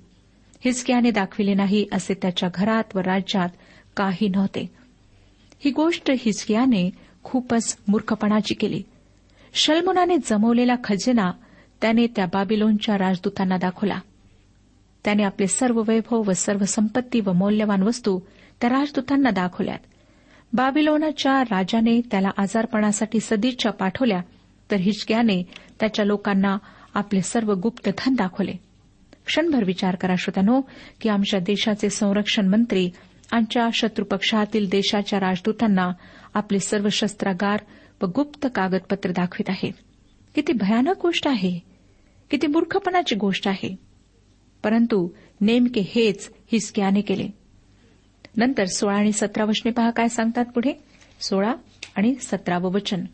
हिचक्याने 0.66 1.12
दाखविले 1.12 1.54
नाही 1.54 1.86
असे 1.92 2.14
त्याच्या 2.14 2.50
घरात 2.54 2.84
व 2.96 3.00
राज्यात 3.00 3.50
काही 3.98 4.30
नव्हते. 4.30 4.70
ही 5.60 5.72
गोष्ट 5.72 6.12
हिजकियाने 6.20 6.90
खूपच 7.24 7.78
मूर्खपणाची 7.88 8.54
केली. 8.54 8.84
शल्मुनाने 9.54 10.18
जमवलेला 10.26 10.76
खजिना 10.84 11.32
त्याने 11.82 12.08
त्या 12.08 12.26
बाबिलोनच्या 12.26 12.98
राजदूतांना 12.98 13.58
दाखवला. 13.58 14.00
त्याने 15.06 15.24
आपले 15.24 15.48
सर्व 15.48 15.84
वैभव 15.88 16.24
व 16.28 16.32
सर्व 16.32 16.66
संपत्ती 16.66 17.22
व 17.26 17.32
मौल्यवान 17.32 17.84
वस्तू 17.84 18.20
त्या 18.62 18.70
राजदूतांना 18.70 19.30
दाखवल्यात. 19.30 19.80
बाबिलोनाच्या 20.54 21.42
राजाने 21.42 22.02
त्याला 22.12 22.30
आजारपणासाठी 22.38 23.20
सदिच्छा 23.20 23.70
पाठवल्या 23.70 24.22
तर 24.72 24.76
हिचक्याने 24.76 25.44
त्याच्या 25.80 26.06
लोकांना 26.06 26.58
आपले 26.98 27.22
सर्व 27.22 27.54
गुप्त 27.54 27.90
धन 27.98 28.16
दाखवले. 28.16 28.54
क्षणभर 29.26 29.64
विचार 29.64 29.96
करा 29.96 30.16
श्रोत्यानो 30.20 30.62
की 31.02 31.10
आमच्या 31.10 31.40
देशाचे 31.40 31.90
संरक्षण 31.90 32.48
मंत्री 32.48 32.90
आमच्या 33.32 33.70
शत्रुपक्षातील 33.74 34.70
देशाच्या 34.70 35.20
राजदूतांना 35.20 35.92
आपले 36.34 36.60
सर्व 36.60 36.90
शस्त्रागार 36.90 37.60
व 38.02 38.06
गुप्त 38.06 38.48
कागदपत्र 38.56 39.12
दाखवित 39.12 39.50
आहेत 39.50 39.74
किती 40.36 40.54
भयानक 40.54 40.94
गोष्ट 41.02 41.28
आहे. 41.28 41.60
किती 42.32 42.48
मूर्खपणाची 42.48 43.16
गोष्ट 43.16 43.48
आहे. 43.48 43.76
परंतु 44.64 45.10
नेमके 45.42 45.82
हेच 45.82 46.32
हिसक्याने 46.52 47.02
केले. 47.02 47.28
नंतर 48.38 48.66
सोळा 48.66 48.98
आणि 48.98 49.12
सतरा 49.12 49.46
वचने 49.46 49.72
पहा 49.72 49.90
काय 49.90 50.08
सांगतात 50.08 50.46
पुढे. 50.46 50.74
सोळा 51.22 51.54
आणि 51.96 52.16
सतरावं 52.16 52.72
वचन. 52.72 53.06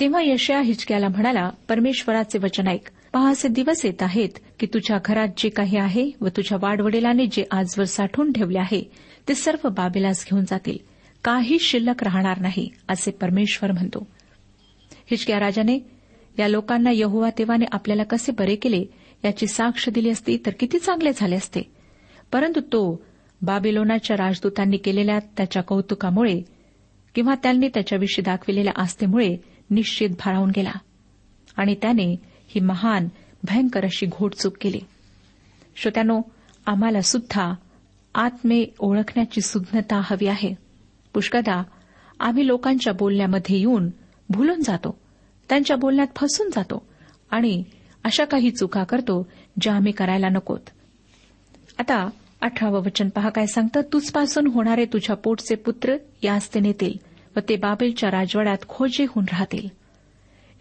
तेव्हा 0.00 0.20
यशया 0.22 0.60
हिचक्याला 0.60 1.08
म्हणाला 1.08 1.50
परमेश्वराचे 1.68 2.38
वचन 2.38 2.66
ऐक. 2.68 2.88
पहा 3.12 3.30
असे 3.30 3.48
दिवस 3.48 3.84
येत 3.84 4.02
आहेत 4.02 4.28
की 4.60 4.66
तुझ्या 4.66 4.98
घरात 5.04 5.28
जे 5.36 5.48
काही 5.48 5.76
आहे 5.76 6.10
व 6.20 6.28
तुझ्या 6.28 6.58
वाडवडिलांनी 6.60 7.26
जे 7.26 7.44
आजवर 7.50 7.84
साठवून 7.84 8.32
ठेवले 8.32 8.58
आहे 8.58 8.90
ते 9.28 9.34
सर्व 9.34 9.68
बाबेलास 9.68 10.26
घेऊन 10.30 10.44
जातील. 10.44 10.78
काही 11.24 11.58
शिल्लक 11.58 12.02
राहणार 12.02 12.38
नाही 12.40 12.70
असे 12.88 13.10
परमेश्वर 13.10 13.72
म्हणतो. 13.72 14.06
हिचक्या 15.10 15.40
राजाने 15.40 15.78
या 16.38 16.48
लोकांना 16.48 16.90
यहुवा 16.94 17.30
तेव्हाने 17.38 17.64
आपल्याला 17.72 18.02
कसे 18.02 18.32
बरे 18.32 18.56
केले? 18.56 18.84
याची 19.24 19.46
साक्ष 19.46 19.88
दिली 19.88 20.10
असती 20.10 20.38
तर 20.46 20.50
किती 20.60 20.78
चांगले 20.78 21.10
झाले 21.16 21.36
असते. 21.36 21.60
परंतु 22.32 22.60
तो 22.60 23.04
बाबिलोनाच्या 23.42 24.16
राजदूतांनी 24.16 24.76
केलेल्या 24.76 25.18
त्याच्या 25.18 25.62
कौतुकामुळे 25.62 26.42
किंवा 27.14 27.34
त्यांनी 27.34 27.68
त्याच्याविषयी 27.68 28.22
दाखविलेल्या 28.22 28.72
आस्थेमुळे 28.76 29.36
निश्चित 29.70 30.10
भारावून 30.10 30.50
गेला. 30.56 30.72
आणि 31.56 31.74
त्याने 31.74 32.29
ही 32.54 32.60
महान 32.60 33.08
भयंकर 33.44 33.84
अशी 33.84 34.06
घोडचूक 34.06 34.56
केली. 34.60 34.80
श्रोत्यानो 35.76 36.20
आम्हाला 36.66 37.00
सुद्धा 37.00 37.52
आत्मे 38.14 38.64
ओळखण्याची 38.78 39.40
सुज्ञता 39.40 40.00
हवी 40.04 40.26
आहे. 40.26 40.54
पुष्कदा 41.14 41.62
आम्ही 42.20 42.46
लोकांच्या 42.46 42.92
बोलण्यामध्ये 42.92 43.58
येऊन 43.58 43.88
भुलून 44.28 44.62
जातो. 44.62 44.98
त्यांच्या 45.48 45.76
बोलण्यात 45.76 46.06
फसून 46.16 46.48
जातो 46.48 46.86
आणि 47.30 47.64
अशा 48.04 48.24
काही 48.24 48.50
चुका 48.50 48.84
करतो 48.84 49.28
ज्या 49.60 49.74
आम्ही 49.74 49.92
करायला 49.92 50.28
नकोत. 50.28 50.60
आता 51.78 52.10
अठरावं 52.40 52.80
वचन 52.80 53.08
पहा 53.08 53.28
काय 53.28 53.46
सांगतं? 53.46 53.80
तुझपासून 53.92 54.46
होणारे 54.46 54.84
तुझ्या 54.84 55.16
पोटचे 55.16 55.54
पुत्र 55.54 55.96
यास्ते 56.22 56.60
नेतील 56.60 56.92
व 57.36 57.40
ते 57.48 57.56
बाबेलच्या 57.56 58.10
राजवाड्यात 58.10 58.58
खोजे 58.68 59.04
होऊन 59.04 59.24
राहतील. 59.24 59.68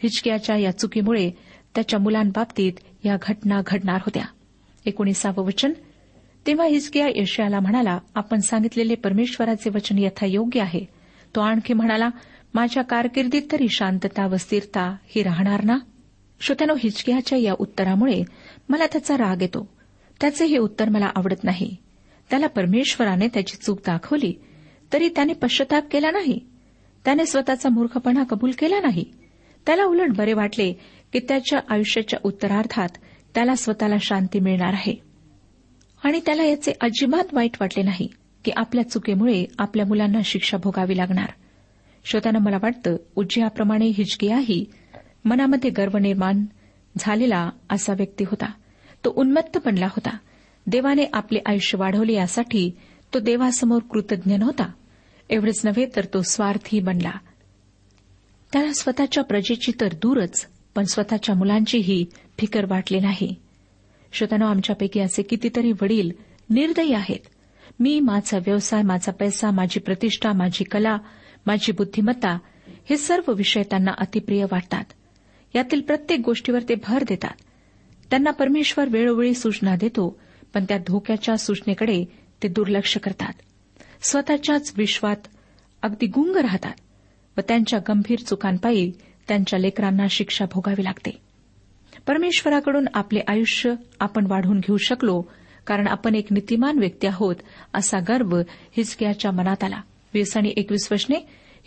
हिचक्याच्या 0.03 0.57
या 0.57 0.71
चुकीमुळे 0.71 1.31
त्याच्या 1.75 1.99
मुलांबाबतीत 1.99 2.73
या 3.05 3.17
घटना 3.21 3.61
घडणार 3.67 3.95
होत्या. 3.95 4.25
एकोणीसावं 4.85 5.45
वचन. 5.45 5.73
तेव्हा 6.47 6.65
हिजकिया 6.65 7.07
यशयाला 7.15 7.59
म्हणाला 7.59 7.99
आपण 8.15 8.39
सांगितलेले 8.39 8.95
परमेश्वराचे 8.95 9.69
वचन 9.69 9.97
यथायोग्य 9.97 10.61
आहे. 10.61 10.85
तो 11.35 11.41
आणखी 11.41 11.73
म्हणाला 11.73 12.09
माझ्या 12.53 12.83
कारकिर्दीत 12.83 13.41
तरी 13.51 13.67
शांतता 13.69 14.27
व 14.27 14.35
स्थिरता 14.35 14.95
ही 15.07 15.23
राहणार 15.23 15.63
ना? 15.63 15.77
श्रोत्यानो 16.41 16.75
हिचकियाच्या 16.79 17.37
या 17.37 17.53
उत्तरामुळे 17.59 18.23
मला 18.69 18.85
त्याचा 18.85 19.17
राग 19.17 19.41
येतो. 19.41 19.69
त्याचे 20.21 20.45
हे 20.45 20.57
उत्तर 20.57 20.89
मला 20.89 21.09
आवडत 21.15 21.43
नाही. 21.43 21.75
त्याला 22.29 22.47
परमेश्वराने 22.47 23.27
त्याची 23.27 23.57
चूक 23.57 23.77
दाखवली 23.77 24.33
तरी 24.93 25.09
त्याने 25.09 25.33
पश्चाताप 25.33 25.83
केला 25.91 26.11
नाही. 26.11 26.39
त्याने 27.05 27.25
स्वतःचा 27.25 27.69
मूर्खपणा 27.69 28.23
कबूल 28.23 28.51
केला 28.51 28.79
नाही. 28.79 29.05
त्याला 29.69 29.83
उलट 29.83 30.15
बरे 30.17 30.33
वाटले 30.33 30.73
की 31.13 31.19
त्याच्या 31.19 31.59
आयुष्याच्या 31.69 32.19
उत्तरार्धात 32.23 32.89
त्याला 33.35 33.55
स्वतःला 33.55 33.95
शांती 34.01 34.39
मिळणार 34.39 34.73
आहे. 34.73 34.95
आणि 36.03 36.19
त्याला 36.25 36.43
याचे 36.43 36.73
अजिबात 36.81 37.33
वाईट 37.33 37.51
वाटले 37.61 37.83
नाही 37.83 38.07
की 38.45 38.51
आपल्या 38.55 38.89
चुकीमुळे 38.89 39.45
आपल्या 39.59 39.85
मुलांना 39.85 40.19
शिक्षा 40.25 40.57
भोगावी 40.57 40.97
लागणार. 40.97 41.29
श्रोत्यानं 42.05 42.39
मला 42.39 42.57
वाटतं 42.63 42.97
उज्जयाप्रमाणे 43.15 43.85
हिचकियाही 43.85 44.65
मनामध्ये 45.25 45.69
गर्व 45.69 45.97
निर्माण 45.97 46.45
झालेला 46.97 47.49
असा 47.69 47.93
व्यक्ती 47.93 48.23
होता. 48.23 48.51
तो 49.05 49.13
उन्मत्त 49.15 49.57
बनला 49.65 49.85
होता. 49.85 50.17
देवाने 50.67 51.05
आपले 51.13 51.39
आयुष्य 51.45 51.77
वाढवले 51.77 52.13
यासाठी 52.13 52.71
तो 53.13 53.19
देवासमोर 53.19 53.81
कृतज्ञ 53.81 54.35
नव्हता. 54.35 54.71
एवढेच 55.29 55.65
नव्हे 55.65 55.85
तर 55.95 56.05
तो 56.13 56.21
स्वार्थी 56.21 56.79
बनला. 56.79 57.11
त्याला 58.53 58.73
स्वतःच्या 58.73 59.23
प्रजेची 59.23 59.71
तर 59.81 59.87
दूरच 59.93 60.47
पण 60.75 60.83
स्वतःच्या 60.83 61.35
मुलांचीही 61.35 62.05
फिकर 62.37 62.65
वाटली 62.65 62.99
नाही. 62.99 63.35
श्रोत्यानो 64.11 64.45
आमच्यापैकी 64.45 64.99
असे 64.99 65.21
कितीतरी 65.21 65.71
वडील 65.71 66.11
निर्दयी 66.49 66.93
आहेत. 66.93 67.19
मी 67.79 67.99
माझा 67.99 68.37
व्यवसाय 68.37 68.81
माझा 68.81 69.11
पैसा 69.11 69.51
माझी 69.51 69.79
प्रतिष्ठा 69.79 70.33
माझी 70.33 70.63
कला 70.63 70.97
माझी 71.45 71.71
बुद्धिमत्ता 71.71 72.37
हे 72.89 72.97
सर्व 72.97 73.33
विषय 73.33 73.61
त्यांना 73.61 73.91
अतिप्रिय 73.97 74.45
वाटतात. 74.51 74.85
यातील 75.55 75.81
प्रत्येक 75.81 76.19
गोष्टीवर 76.25 76.59
ते 76.69 76.75
भर 76.75 77.03
देतात. 77.07 77.33
त्यांना 78.09 78.31
परमेश्वर 78.31 78.89
वेळोवेळी 78.89 79.33
सूचना 79.33 79.75
देतो 79.75 80.19
पण 80.53 80.63
त्या 80.63 80.77
धोक्याच्या 80.77 81.37
सूचनेकडे 81.37 82.05
ते 82.43 82.47
दुर्लक्ष 82.47 82.97
करतात. 82.97 83.33
स्वतःच्याच 84.01 84.73
विश्वात 84.77 85.27
अगदी 85.81 86.05
गुंग 86.05 86.35
राहतात. 86.35 86.73
व 87.39 87.41
त्यांच्या 87.47 87.79
गंभीर 87.79 88.19
चुकांपायी 88.19 88.91
त्यांच्या 89.27 89.59
लेकरांना 89.59 90.05
शिक्षा 90.09 90.45
भोगावी 90.45 90.83
लागते. 90.83 91.09
परमेश्वराकडून 92.07 92.85
आपले 92.93 93.19
आयुष्य 93.27 93.73
आपण 93.99 94.25
वाढवून 94.29 94.59
घेऊ 94.59 94.77
शकलो 94.77 95.21
कारण 95.67 95.87
आपण 95.87 96.15
एक 96.15 96.27
नीतिमान 96.31 96.79
व्यक्ती 96.79 97.07
आहोत 97.07 97.35
असा 97.73 97.99
गर्व 97.99 98.37
हिचक्याच्या 98.77 99.31
मनात 99.31 99.63
आला. 99.63 99.81
वीस 100.13 100.37
आणि 100.37 100.53
एकवीस 100.57 100.87
वशने 100.91 101.15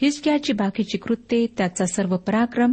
हिचक्याची 0.03 0.53
बाकीची 0.53 0.99
कृत्ये 0.99 1.47
त्याचा 1.59 1.87
सर्व 1.87 2.17
पराक्रम 2.17 2.73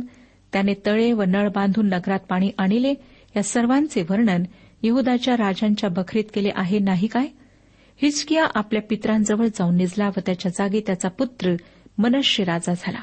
त्याने 0.54 0.74
तळे 0.86 1.12
व 1.14 1.24
नळ 1.24 1.50
बांधून 1.50 1.90
नगरात 1.90 2.20
पाणी 2.20 2.52
आणले 2.58 2.94
या 3.36 3.44
सर्वांचे 3.44 4.02
वर्णन 4.02 4.44
यहदाच्या 4.84 5.34
राजांच्या 5.38 5.90
बखरीत 5.90 6.24
केले 6.34 6.50
आहे 6.56 6.80
नाही 6.80 7.08
काय? 7.08 7.28
हिचकिया 8.02 8.46
आपल्या 8.56 8.82
पित्रांजवळ 8.82 9.46
जाऊन 9.46 9.76
निजला 9.76 10.08
व 10.08 10.20
त्याच्या 10.26 10.52
जागी 10.52 10.82
त्याचा 10.86 11.10
पुत्र 11.10 11.56
मनश्य 12.00 12.44
राजा 12.44 12.74
झाला. 12.74 13.00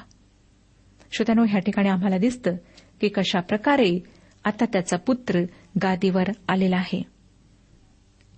श्रोत्यानो 1.12 1.44
ह्या 1.48 1.60
ठिकाणी 1.60 1.88
आम्हाला 1.88 2.18
दिसतं 2.18 2.56
की 3.00 3.08
कशा 3.08 3.40
प्रकारे 3.40 3.98
आता 4.44 4.64
त्याचा 4.64 4.96
पुत्र 4.96 5.40
गादीवर 5.82 6.24
आलेला 6.48 6.76
आहे. 6.76 7.02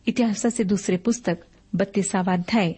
इतिहासाचे 0.07 0.63
दुसरे 0.63 0.97
पुस्तक 0.97 1.33
बत्तीसावा 1.73 2.33
अध्याय 2.33 2.73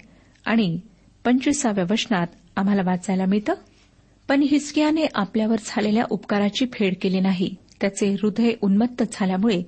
आणि 0.44 0.80
पंचवीसाव्या 1.24 1.84
वचनात 1.90 2.26
आम्हाला 2.56 2.82
वाचायला 2.86 3.24
मिळतं 3.26 3.54
पण 4.28 4.42
हिचकियाने 4.42 5.06
आपल्यावर 5.14 5.56
झालेल्या 5.66 6.04
उपकाराची 6.10 6.66
फेड 6.72 6.94
केली 7.02 7.20
नाही. 7.20 7.54
त्याचे 7.80 8.12
हृदय 8.12 8.52
उन्मत्त 8.62 9.02
झाल्यामुळे 9.12 9.62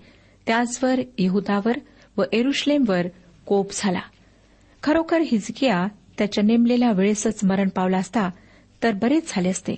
त्याचवर 0.47 1.01
यहुदावर 1.19 1.77
व 2.17 2.23
एरुश्लेमवर 2.33 3.07
कोप 3.47 3.69
झाला. 3.73 4.01
खरोखर 4.83 5.21
हिजकिया 5.21 5.87
त्याच्या 6.19 6.45
नेमलेल्या 6.45 6.93
वेळेसच 6.93 7.45
मरण 7.45 7.69
पावला 7.69 7.99
असता 7.99 8.31
तर 8.83 8.93
बरेच 8.93 9.33
झाले 9.35 9.49
असते. 9.49 9.75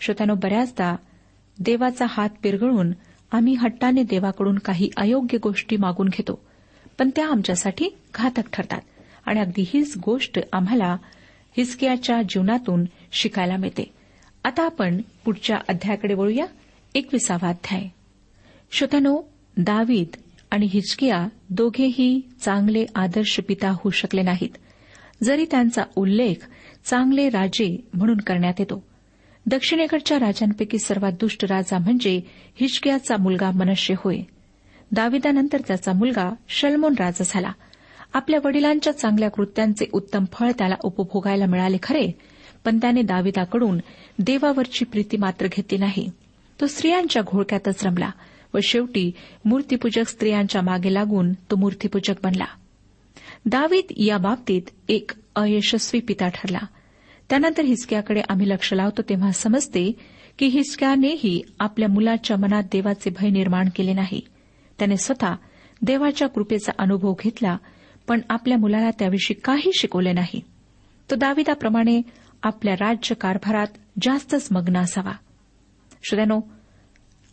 श्रोत्यानो 0.00 0.34
बऱ्याचदा 0.34 0.96
देवाचा 1.60 2.06
हात 2.08 2.28
पिरगळून 2.42 2.92
आम्ही 3.32 3.54
हट्टाने 3.54 4.02
देवाकडून 4.02 4.58
काही 4.58 4.90
अयोग्य 4.96 5.38
गोष्टी 5.42 5.76
मागून 5.76 6.08
घेतो 6.08 6.44
पण 6.98 7.10
त्या 7.16 7.26
आमच्यासाठी 7.26 7.88
घातक 8.14 8.42
ठरतात 8.52 8.80
आणि 9.26 9.40
अगदी 9.40 9.64
हीच 9.68 9.96
गोष्ट 9.96 10.38
आम्हाला 10.52 10.96
हिसकियाच्या 11.56 12.22
जीवनातून 12.22 12.84
शिकायला 13.12 13.56
मिळते. 13.56 13.92
आता 14.44 14.64
आपण 14.64 15.00
पुढच्या 15.24 15.56
अध्यायाकडे 15.68 16.14
वळूया. 16.14 16.46
एकविसावा 16.94 17.48
अध्याय. 17.48 17.88
श्रोत्यानो 18.70 19.22
दावीद 19.56 20.16
आणि 20.50 20.66
हिचकिया 20.66 21.28
दोघेही 21.50 22.20
चांगले 22.40 22.86
आदर्श 22.94 23.40
पिता 23.48 23.70
होऊ 23.70 23.90
शकले 23.90 24.22
नाहीत. 24.22 24.50
जरी 25.22 25.46
त्यांचा 25.50 25.82
उल्लेख 25.96 26.34
चांगले 26.84 27.28
राजे 27.28 27.88
म्हणून 27.94 28.16
करण्यात 28.16 28.54
येतो. 28.58 28.86
दक्षिणेकडच्या 29.46 30.18
राजांपैकी 30.18 30.78
सर्वात 30.78 31.12
दुष्ट 31.12 31.44
राजा 31.44 31.78
म्हणजे 31.78 32.20
हिचकियाचा 32.60 33.16
मुलगा 33.16 33.50
मनश्य 33.50 33.94
होय. 33.98 34.18
दाविदानंतर 34.92 35.60
त्याचा 35.60 35.92
मुलगा 35.92 36.34
शलमोन 36.48 36.94
राजा 36.98 37.24
झाला. 37.26 37.52
आपल्या 38.14 38.40
वडिलांच्या 38.44 38.92
चांगल्या 38.92 39.30
कृत्यांचे 39.30 39.86
उत्तम 39.92 40.24
फळ 40.32 40.50
त्याला 40.58 40.74
उपभोगायला 40.84 41.46
मिळाले 41.46 41.76
खरे 41.82 42.18
पण 42.64 42.78
त्याने 42.78 43.02
दाविदाकडून 43.02 43.78
देवावरची 44.18 44.84
प्रीती 44.84 45.16
मात्र 45.16 45.46
घेतली 45.46 45.78
नाही. 45.78 46.10
तो 46.60 46.66
स्त्रियांच्या 46.66 47.22
घोळक्यातच 47.22 47.86
रमला 47.86 48.10
व 48.54 48.58
शेवटी 48.62 49.10
मूर्तीपूजक 49.44 50.08
स्त्रियांच्या 50.08 50.62
मागे 50.62 50.94
लागून 50.94 51.32
तो 51.32 51.56
मूर्तीपूजक 51.56 52.14
बनला. 52.24 52.44
दावीद 53.48 53.84
या 53.96 54.18
बाबतीत 54.18 54.62
एक 54.88 55.10
अयशस्वी 55.36 56.00
पिता 56.00 56.28
ठरला. 56.28 56.58
त्यानंतर 57.30 57.62
हिसक्याकडे 57.62 58.22
आम्ही 58.28 58.48
लक्ष 58.48 58.72
लावतो 58.72 59.02
तेव्हा 59.02 59.30
समजते 59.30 59.92
की 60.38 60.46
हिसक्यानेही 60.46 61.42
आपल्या 61.60 61.88
मुलाच्या 61.88 62.36
मनात 62.36 62.62
देवाचे 62.72 63.10
भय 63.10 63.28
निर्माण 63.28 63.68
केले 63.76 63.92
नाही. 63.92 64.20
त्याने 64.78 64.96
स्वतः 64.96 65.34
देवाच्या 65.82 66.28
कृपेचा 66.28 66.72
अनुभव 66.78 67.14
घेतला 67.24 67.56
पण 68.08 68.20
आपल्या 68.30 68.58
मुलाला 68.58 68.90
त्याविषयी 68.90 69.40
काही 69.40 69.70
शिकवले 69.78 70.12
नाही. 70.12 70.40
तो 71.10 71.14
दाविदाप्रमाणे 71.14 72.02
आपल्या 72.42 72.74
राज्य 72.74 73.14
कारभारात 73.14 73.66
जास्तच 74.02 74.48
मग्न 74.50 74.76
असावा. 74.76 75.12
श्रोत्यानो 76.08 76.40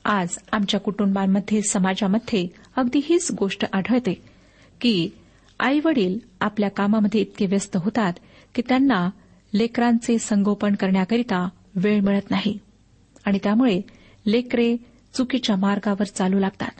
आज 0.06 0.38
आमच्या 0.52 0.80
कुटुंबांमध्ये 0.80 1.62
समाजामध्ये 1.62 2.48
अगदी 2.76 3.00
हीच 3.04 3.32
गोष्ट 3.40 3.66
आढळते 3.74 4.22
की 4.82 5.10
आई 5.60 5.80
वडील 5.86 6.20
आपल्या 6.42 6.70
कामामध्ये 6.70 7.22
इतके 7.22 7.46
व्यस्त 7.46 7.78
होतात 7.78 8.14
की 8.56 8.62
त्यांना 8.70 9.10
लेकरांचे 9.54 10.18
संगोपन 10.18 10.76
करण्याकरिता 10.76 11.50
वेळ 11.76 12.00
मिळत 12.00 12.32
नाही. 12.32 12.58
आणि 13.26 13.40
त्यामुळे 13.44 13.82
लेकरे 14.26 14.78
चुकीच्या 15.14 15.56
मार्गावर 15.56 16.04
चालू 16.04 16.40
लागतात. 16.40 16.72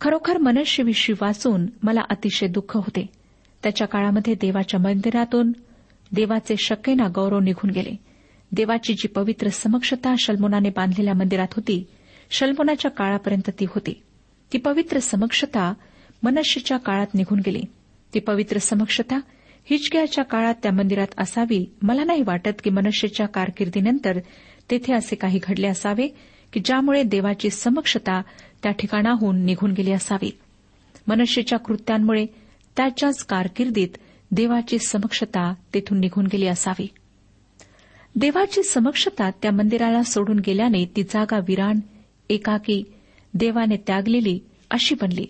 खरोखर 0.00 0.38
मनुष्यविषयी 0.38 1.16
वाचून 1.22 1.66
मला 1.82 2.00
अतिशय 2.10 2.46
दुःख 2.46 2.76
होते. 2.76 3.06
त्याच्या 3.62 3.86
काळामध्ये 3.86 4.34
देवाच्या 4.34 4.80
मंदिरातून 4.80 5.52
देवाचे 6.12 6.54
शक्यना 6.58 7.06
गौरव 7.14 7.38
निघून 7.38 7.70
गेले. 7.70 7.96
देवाची 8.52 8.94
जी 8.94 9.08
पवित्र 9.08 9.48
समक्षता 9.48 10.14
शल्मोनाने 10.18 10.68
बांधलेल्या 10.68 11.14
मंदिरात 11.14 11.48
होती 11.56 11.86
शल्मोनाच्या 12.30 12.90
काळापर्यंत 12.90 13.50
ती 13.60 13.64
होती. 13.64 14.02
ती 14.52 14.58
पवित्र 14.58 14.98
समक्षता 14.98 15.74
मनुष्यच्या 16.22 16.76
काळात 16.76 17.06
निघून 17.14 17.38
गेली. 17.46 17.62
ती 18.14 18.20
पवित्र 18.20 18.58
समक्षता 18.58 19.20
हिचक्याच्या 19.70 20.24
काळात 20.24 20.54
त्या 20.62 20.72
मंदिरात 20.72 21.06
असावी 21.18 21.70
मला 21.82 22.04
नाही 22.04 22.22
वाटत 22.22 22.62
की 22.64 22.70
मनुष्याच्या 22.70 23.26
कारकिर्दीनंतर 23.26 24.18
तेथे 24.70 24.94
असे 24.94 25.16
काही 25.16 25.40
घडले 25.42 25.66
असावे 25.66 26.08
की 26.52 26.60
ज्यामुळे 26.64 27.02
देवाची 27.02 27.50
समक्षता 27.50 28.22
त्या 28.62 28.72
ठिकाणाहून 28.72 29.44
निघून 29.44 29.72
गेली 29.72 29.92
असावी. 29.92 30.30
मनुष्याच्या 31.06 31.58
कृत्यांमुळे 31.58 32.26
त्याच्याच 32.76 33.24
कारकिर्दीत 33.24 33.88
देवाची 34.30 34.78
समक्षता 34.78 35.54
तेथून 35.74 35.98
निघून 35.98 36.26
गेली 36.26 36.46
असावी. 36.46 36.86
देवाची 38.16 38.62
समक्षता 38.62 39.30
त्या 39.30 39.50
मंदिराला 39.50 40.02
सोडून 40.02 40.38
गेल्याने 40.38 40.84
ती 40.96 41.02
जागा 41.02 41.38
विरान 41.38 41.80
एकाकी 42.30 42.84
देवाने 43.34 43.76
त्यागलेली 43.76 44.40
अशी 44.70 44.94
बनली. 45.00 45.26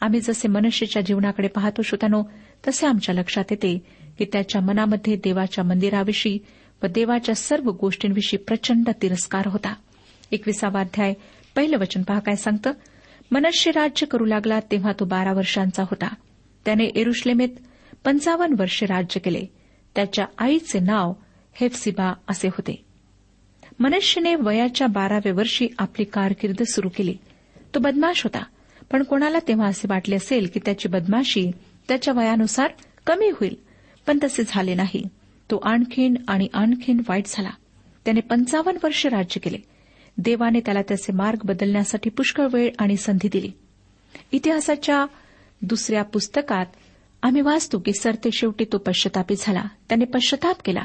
आम्ही 0.00 0.20
जसे 0.20 0.48
मनुष्याच्या 0.48 1.02
जीवनाकडे 1.02 1.48
पाहतो 1.48 1.82
श्रोतानो 1.82 2.22
तसे 2.68 2.86
आमच्या 2.86 3.14
लक्षात 3.14 3.44
येते 3.50 3.82
की 4.18 4.24
त्याच्या 4.24 4.60
मनामध्ये 4.60 5.16
देवाच्या 5.16 5.64
मंदिराविषयी 5.64 6.38
व 6.82 6.86
देवाच्या 6.86 7.34
सर्व 7.34 7.70
गोष्टींविषयी 7.70 8.36
प्रचंड 8.36 8.88
तिरस्कार 9.02 9.46
होता. 9.46 9.74
एकविसावा 10.32 10.80
अध्याय 10.80 11.14
पहिलं 11.56 11.78
वचन 11.78 12.02
पहा 12.02 12.18
काय 12.18 12.36
सांगतं? 12.36 12.72
मनुष्य 13.30 13.70
राज्य 13.70 14.06
करू 14.06 14.24
लागला 14.24 14.60
तेव्हा 14.60 14.92
तो 15.00 15.04
बारा 15.04 15.32
वर्षांचा 15.32 15.82
होता. 15.82 16.14
त्याने 16.64 16.84
एरुश्लेमेत 16.84 17.48
पंचावन्न 18.04 18.60
वर्षे 18.60 18.86
राज्य 18.86 19.20
केले. 19.20 19.44
त्याच्या 19.94 20.24
आईचे 20.38 20.80
नाव 20.80 21.12
हेफसिबा 21.54 22.12
असे 22.28 22.48
होते. 22.48 22.84
मनुष्यने 23.80 24.34
वयाच्या 24.34 24.86
बाराव्या 24.86 25.32
वर्षी 25.32 25.68
आपली 25.78 26.04
कारकीर्द 26.04 26.62
सुरू 26.62 26.88
केली. 26.96 27.16
तो 27.74 27.80
बदमाश 27.80 28.24
होता. 28.24 28.44
पण 28.92 29.02
कोणाला 29.02 29.38
तेव्हा 29.48 29.66
असे 29.66 29.86
वाटले 29.90 30.16
असेल 30.16 30.50
की 30.54 30.60
त्याची 30.64 30.88
बदमाशी 30.88 31.50
त्याच्या 31.88 32.14
वयानुसार 32.14 32.70
कमी 33.06 33.28
होईल? 33.28 33.56
पण 34.06 34.18
तसे 34.22 34.42
झाले 34.48 34.74
नाही. 34.74 35.04
तो 35.50 35.56
आणखीन 35.56 36.14
आणि 36.28 36.48
आणखीन 36.54 37.00
वाईट 37.08 37.24
झाला. 37.26 37.50
त्याने 38.04 38.20
पंचावन्न 38.20 38.78
वर्ष 38.84 39.06
राज्य 39.06 39.40
केले. 39.40 39.56
देवाने 40.18 40.60
त्याला 40.60 40.82
त्याचे 40.82 41.12
मार्ग 41.12 41.38
बदलण्यासाठी 41.44 42.10
पुष्कळ 42.10 42.46
वेळ 42.52 42.70
आणि 42.78 42.96
संधी 42.96 43.28
दिली. 43.32 43.52
इतिहासाच्या 44.32 45.06
दुसऱ्या 45.62 46.02
पुस्तकात 46.02 46.66
आम्ही 47.22 47.40
वाचतो 47.40 47.78
की 47.78 47.92
सरते 47.92 48.30
शेवटी 48.32 48.64
तो 48.64 48.78
पश्चातापी 48.78 49.34
झाला. 49.38 49.62
त्याने 49.88 50.04
पश्चाताप 50.04 50.56
केला. 50.64 50.84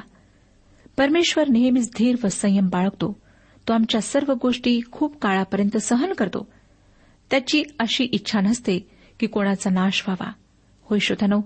परमेश्वर 0.97 1.47
नेहमीच 1.47 1.89
धीर 1.97 2.15
व 2.23 2.27
संयम 2.27 2.69
बाळगतो. 2.69 3.19
तो 3.67 3.73
आमच्या 3.73 4.01
सर्व 4.01 4.33
गोष्टी 4.41 4.79
खूप 4.91 5.21
काळापर्यंत 5.21 5.77
सहन 5.77 6.13
करतो. 6.13 6.51
त्याची 7.31 7.63
अशी 7.79 8.03
इच्छा 8.03 8.41
नसते 8.41 8.87
की 9.19 9.27
कोणाचा 9.27 9.69
नाश 9.69 10.03
व्हावा. 10.07 10.31
होय 10.81 10.99
श्रोतानो 10.99 11.41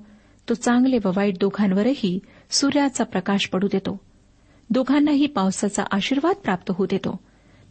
तो 0.50 0.54
चांगले 0.54 0.98
व 1.06 1.12
वाईट 1.16 1.38
दोघांवरही 1.38 2.20
सूर्याचा 2.50 3.04
प्रकाश 3.04 3.48
पडू 3.48 3.68
देतो. 3.68 4.02
दोघांनाही 4.70 5.28
पावसाचा 5.28 5.84
आशीर्वाद 5.92 6.36
प्राप्त 6.36 6.72
होऊ 6.72 6.88
देतो. 6.90 7.20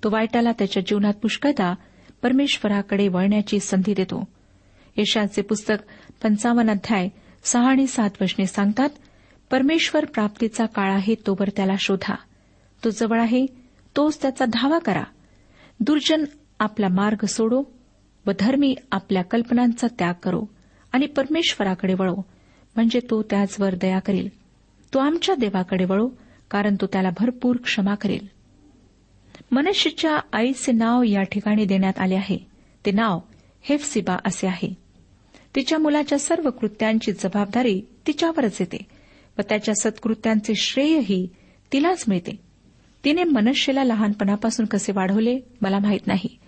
तो 0.04 0.10
वाईटाला 0.10 0.52
त्याच्या 0.52 0.82
जीवनात 0.86 1.14
पुष्कळदा 1.14 1.74
परमेश्वराकडे 2.22 3.08
वळण्याची 3.08 3.60
संधी 3.60 3.94
देतो. 3.94 4.28
यशाचे 4.96 5.42
पुस्तक 5.42 5.74
पंचावन्न 6.22 6.70
अध्याय 6.70 7.08
सहा 7.44 7.70
आणि 7.70 7.86
सात 7.86 8.10
वचने 8.20 8.46
सांगतात 8.46 8.88
परमेश्वर 9.50 10.04
प्राप्तीचा 10.04 10.66
काळ 10.66 10.92
आहे 10.92 11.14
तोवर 11.26 11.48
त्याला 11.48 11.74
शोधा. 11.78 12.14
तो 12.84 12.90
जवळ 12.90 13.20
आहे 13.20 13.46
तोच 13.96 14.22
त्याचा 14.22 14.44
धावा 14.44 14.78
करा. 14.78 15.04
दुर्जन 15.80 16.24
आपला 16.58 16.88
मार्ग 16.88 17.24
सोडो 17.24 17.62
व 18.26 18.30
धर्मी 18.40 18.74
आपल्या 18.92 19.22
कल्पनांचा 19.22 19.86
त्याग 19.98 20.14
करो 20.22 20.42
आणि 20.92 21.06
परमेश्वराकडे 21.06 21.94
वळो. 21.94 22.14
म्हणजे 22.76 23.00
तो 23.10 23.22
त्याचवर 23.22 23.74
दया 23.74 23.98
करेल. 23.98 24.28
तो 24.94 24.98
आमच्या 24.98 25.34
देवाकडे 25.34 25.84
वळो 25.84 26.08
कारण 26.50 26.76
तो 26.80 26.86
त्याला 26.86 27.10
भरपूर 27.18 27.56
क्षमा 27.56 27.94
करेल. 27.94 28.26
मनुष्यच्या 29.50 30.18
आईचे 30.32 30.72
नाव 30.72 31.02
या 31.02 31.22
ठिकाणी 31.22 31.64
देण्यात 31.64 31.98
आले 31.98 32.14
आहे. 32.14 32.46
ते 32.86 32.90
नाव 32.90 33.20
हेफसिबा 33.62 34.16
असे 34.24 34.46
आहे. 34.46 34.74
तिच्या 35.54 35.78
मुलाच्या 35.78 36.18
सर्व 36.18 36.50
कृत्यांची 36.50 37.12
जबाबदारी 37.12 37.82
तिच्यावरच 38.06 38.56
येते 38.60 38.86
व 39.38 39.42
त्याच्या 39.48 39.74
सत्कृत्यांचे 39.74 40.54
श्रेयही 40.54 41.28
तिलाच 41.72 42.04
मिळते. 42.08 42.40
तिने 43.04 43.24
मनुष्यला 43.24 43.84
लहानपणापासून 43.84 44.66
कसे 44.66 44.92
वाढवले 44.92 45.38
मला 45.60 45.78
माहीत 45.78 46.06
नाही 46.06 46.38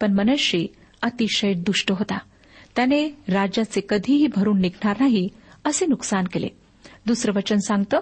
पण 0.00 0.12
मनुष्य 0.12 0.64
अतिशय 1.02 1.54
दुष्ट 1.54 1.92
होता. 1.92 2.18
त्याने 2.76 3.08
राज्याचे 3.28 3.80
कधीही 3.88 4.26
भरून 4.26 4.60
निघणार 4.60 4.96
नाही 5.00 5.28
असे 5.64 5.86
नुकसान 5.86 6.24
केले. 6.24 6.48
दुसरं 7.06 7.32
वचन 7.36 7.56
सांगतं 7.56 8.00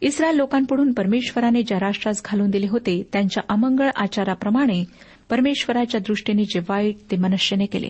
इस्रायल 0.00 0.36
लोकांपुढून 0.36 0.92
परमेश्वराने 0.92 1.62
ज्या 1.62 1.80
राष्ट्रास 1.80 2.22
घालून 2.24 2.50
दिले 2.50 2.68
होते 2.68 3.08
त्यांच्या 3.12 3.42
अमंगळ 3.48 3.90
आचाराप्रमाणे 3.96 4.84
परमेश्वराच्या 5.30 6.00
दृष्टीने 6.00 6.44
जे 6.44 6.60
वाईट 6.68 6.96
ते 7.10 7.16
मनुष्यने 7.16 7.66
केले. 7.66 7.88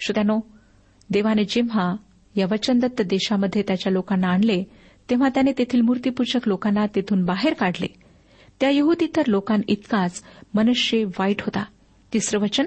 श्रोत्यानो 0.00 0.40
देवाने 1.10 1.44
जेव्हा 1.44 1.96
या 2.36 2.46
वचनदत्त 2.50 3.02
देशामध्ये 3.02 3.62
त्याच्या 3.62 3.92
लोकांना 3.92 4.28
आणले 4.28 4.64
तेव्हा 5.10 5.28
त्याने 5.28 5.52
तेथील 5.58 5.80
मूर्तीपूजक 5.80 6.48
लोकांना 6.48 6.86
तेथून 6.86 7.24
बाहेर 7.24 7.54
काढले. 7.54 7.86
त्या 8.60 8.70
यहुदीतर 8.70 9.22
लोकांइतकाच 9.26 10.22
मनुष्य 10.54 11.04
वाईट 11.04 11.42
होता. 11.42 11.64
तिसरं 12.12 12.40
वचन 12.40 12.64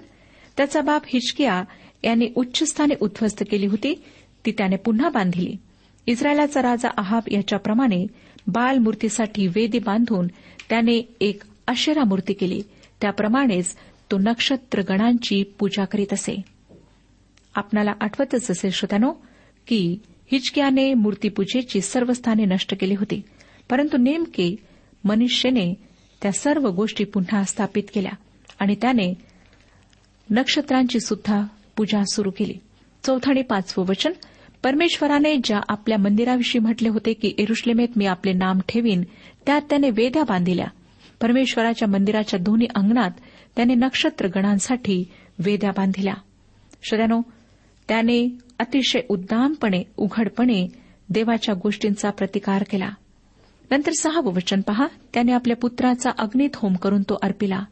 त्याचा 0.57 0.81
बाप 0.81 1.01
हिचकिया 1.07 1.63
यांनी 2.03 2.27
उच्चस्थानी 2.35 2.95
उद्ध्वस्त 2.99 3.43
केली 3.51 3.65
होती. 3.65 4.03
ती 4.45 4.51
त्याने 4.51 4.75
पुन्हा 4.75 5.09
बांधिली. 5.09 5.55
इस्रायलाचा 6.07 6.61
राजा 6.61 6.89
आहाब 6.97 7.23
याच्याप्रमाणे 7.31 8.07
बालमूर्तीसाठी 8.47 9.47
वेदी 9.47 9.79
बांधून 9.79 10.27
त्याने 10.69 11.15
एक 11.21 11.43
अशेरा 11.67 12.03
मूर्ती 12.03 12.33
केली. 12.33 12.61
त्याप्रमाणेच 13.01 13.75
तो 14.11 14.17
नक्षत्र 14.17 14.81
गणांची 14.81 15.43
पूजा 15.59 15.85
करीत 15.85 16.13
असे. 16.13 16.41
आपणाला 17.55 17.93
आठवतच 18.01 18.51
असेल 18.51 18.71
श्रोत्यानो 18.71 19.13
की 19.67 19.97
हिचक्याने 20.31 20.93
मूर्तीपूजेची 20.93 21.81
सर्व 21.81 22.13
स्थाने 22.13 22.45
नष्ट 22.45 22.73
केली 22.79 22.95
होती. 22.95 23.21
परंतु 23.69 23.97
नेमके 23.97 24.55
मनुष्यने 25.03 25.73
त्या 26.21 26.31
सर्व 26.31 26.69
गोष्टी 26.69 27.03
पुन्हा 27.03 27.43
स्थापित 27.43 27.83
केल्या 27.93 28.11
आणि 28.59 28.75
त्याने 28.75 29.13
नक्षत्रांची 30.29 30.99
सुद्धा 30.99 31.45
पूजा 31.77 32.03
सुरू 32.13 32.31
केली. 32.37 32.53
चौथं 33.03 33.31
आणि 33.31 33.41
पाचवं 33.41 33.85
वचन 33.85 34.11
परमेश्वराने 34.63 35.37
ज्या 35.43 35.59
आपल्या 35.69 35.97
मंदिराविषयी 35.97 36.61
म्हटले 36.61 36.89
होते 36.89 37.13
की 37.13 37.33
एरुश्लेमेत 37.37 37.87
मी 37.95 38.05
आपले 38.05 38.33
नाम 38.33 38.59
ठेवीन 38.69 39.03
त्यात 39.45 39.61
त्याने 39.69 39.89
वेद्या 39.89 40.23
बांधिल्या. 40.23 40.67
परमेश्वराच्या 41.21 41.87
मंदिराच्या 41.87 42.39
दोन्ही 42.39 42.67
अंगणात 42.75 43.11
त्याने 43.55 43.75
नक्षत्र 43.75 44.27
गणांसाठी 44.27 45.03
वेद्या 45.39 45.71
बांधिल्या. 45.71 46.13
श्रद्यानो 46.83 47.21
त्याने 47.87 48.37
अतिशय 48.59 48.99
उद्दामपणे 49.09 49.83
उघडपणे 49.97 50.67
देवाच्या 51.09 51.55
गोष्टींचा 51.55 52.09
प्रतिकार 52.09 52.63
केला. 52.69 52.89
नंतर 53.71 53.91
सहावं 53.99 54.33
वचन 54.33 54.61
पहा. 54.61 54.87
त्याने 55.13 55.31
आपल्या 55.31 55.57
पुत्राचा 55.57 56.09
अग्नीत 56.17 56.49
होम 56.55 56.75
करून 56.75 57.01
तो 57.01 57.19
अर्पिला. 57.21 57.63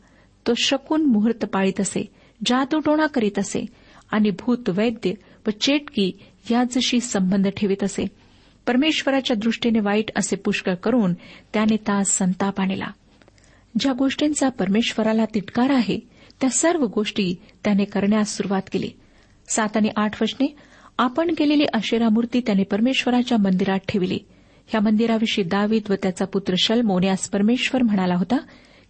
तो 0.47 0.51
शकून 0.57 1.05
मुहूर्त 1.05 1.45
पाळीत 1.45 1.81
असे. 1.81 2.22
जादूटोणा 2.45 3.05
करीत 3.05 3.39
असे 3.39 3.65
आणि 4.11 4.29
भूत 4.29 4.69
वैद्य 4.69 5.11
व 5.47 5.49
चेटकी 5.49 6.11
याचशी 6.51 6.99
संबंध 6.99 7.47
ठेवीत 7.47 7.83
असे. 7.83 8.07
परमेश्वराच्या 8.67 9.35
दृष्टीने 9.35 9.79
वाईट 9.79 10.11
असे 10.15 10.35
पुष्कळ 10.35 10.73
करून 10.73 11.13
त्याने 11.53 11.75
तास 11.75 12.07
संताप 12.07 12.61
आणला. 12.61 12.87
ज्या 13.79 13.93
गोष्टींचा 13.93 14.49
परमेश्वराला 14.49 15.25
तिटकार 15.25 15.69
आहे 15.69 15.99
त्या 16.41 16.49
सर्व 16.49 16.85
गोष्टी 16.85 17.35
त्याने 17.63 17.85
करण्यास 17.85 18.37
सुरुवात 18.37 18.61
केली. 18.71 18.89
सात 19.47 19.77
आणि 19.77 19.89
आठ 19.95 20.21
वचने 20.21 20.55
आपण 20.97 21.33
केलेली 21.37 21.63
अशेरा 21.73 22.09
मूर्ती 22.09 22.39
त्याने 22.39 22.63
परमेश्वराच्या 22.63 23.37
मंदिरात 23.37 23.79
ठेवली. 23.87 24.19
ह्या 24.67 24.81
मंदिराविषयी 24.81 25.43
दावीद 25.43 25.83
व 25.89 25.93
त्याचा 26.03 26.25
पुत्र 26.25 26.53
शलमोन 26.57 27.03
यास 27.03 27.29
परमेश्वर 27.29 27.83
म्हणाला 27.83 28.15
होता 28.15 28.37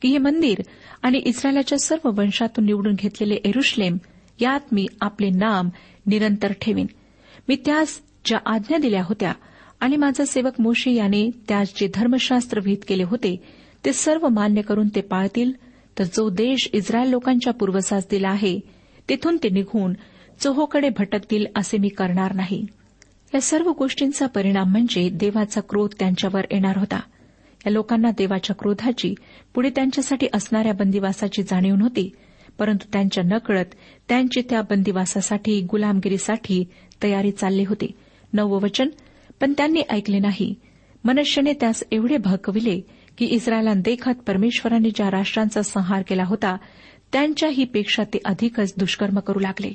की 0.04 0.10
हे 0.10 0.18
मंदिर 0.18 0.62
आणि 1.02 1.18
इस्रायलाच्या 1.18 1.78
सर्व 1.78 2.10
वंशातून 2.18 2.66
निवडून 2.66 2.94
घेतलेले 2.94 3.36
एरुश्लेम 3.36 3.98
यात 4.40 4.60
मी 4.72 4.86
आपले 5.02 5.30
नाम 5.30 5.70
निरंतर 6.06 6.52
ठेवीन. 6.62 6.88
मी 7.48 7.56
त्यास 7.56 8.00
ज्या 8.26 8.40
आज्ञा 8.46 8.78
दिल्या 8.78 9.04
होत्या 9.04 9.34
आणि 9.80 9.96
माझा 9.96 10.26
सेवक 10.26 10.62
मोशी 10.62 10.94
याने 10.94 11.30
त्यास 11.48 11.74
जे 11.76 11.88
धर्मशास्त्र 11.94 12.60
विहित 12.64 12.78
केले 12.88 13.04
होते 13.04 13.36
ते 13.86 13.94
सर्व 13.94 14.28
मान्य 14.28 14.62
करून 14.62 14.88
ते 14.88 15.02
पाळतील 15.02 15.52
तर 16.00 16.04
जो 16.04 16.30
देश 16.30 16.70
इस्रायल 16.74 17.10
लोकांच्या 17.10 17.54
पूर्वसास 17.54 18.08
दिला 18.12 18.30
आहे 18.30 18.60
तेथून 19.10 19.38
ते 19.44 19.50
निघून 19.50 19.94
चोहोकडे 20.40 20.90
भटकतील 20.90 21.46
असे 21.56 21.78
मी 21.78 21.88
करणार 21.88 22.36
नाही. 22.36 22.66
या 23.34 23.42
सर्व 23.42 23.72
गोष्टींचा 23.72 24.26
परिणाम 24.26 24.72
म्हणजे 24.72 25.10
देवाचा 25.10 25.62
क्रोध 25.62 25.90
त्यांच्यावर 26.00 26.46
येणार 26.52 26.78
होता. 26.78 27.00
या 27.66 27.72
लोकांना 27.72 28.12
देवाच्या 28.12 28.56
क्रोधाची 28.56 29.16
पुढे 29.54 29.70
त्यांच्यासाठी 29.70 30.28
असणाऱ्या 30.34 30.74
बंदिवासाची 30.74 31.44
जाणीव 31.44 31.76
नव्हती 31.76 32.12
परंतु 32.60 32.86
त्यांच्या 32.94 33.24
नकळत 33.24 33.66
त्यांची 34.10 34.42
त्या 34.50 34.62
बंदिवासासाठी 34.62 35.62
गुलामगिरीसाठी 35.62 36.66
तयारी 37.04 37.32
चालली 37.32 37.64
होती. 37.64 37.92
नववचन 38.34 38.90
पण 39.42 39.54
त्यांनी 39.58 39.82
ऐकले 39.90 40.20
नाही. 40.20 40.56
मनुष्यने 41.04 41.54
त्यास 41.54 41.84
एवढे 41.92 42.18
भकविले 42.18 42.82
की 43.18 43.26
इस्रायलान 43.26 43.82
देखत 43.82 44.22
परमेश्वराने 44.28 44.90
ज्या 44.90 45.12
राष्ट्रांचा 45.12 45.62
संहार 45.62 46.02
केला 46.02 46.24
होता 46.24 46.58
त्यांच्याही 47.12 47.66
पेक्षा 47.66 48.04
ते 48.04 48.20
अधिकच 48.26 48.74
दुष्कर्म 48.78 49.20
करू 49.20 49.40
लागले. 49.40 49.74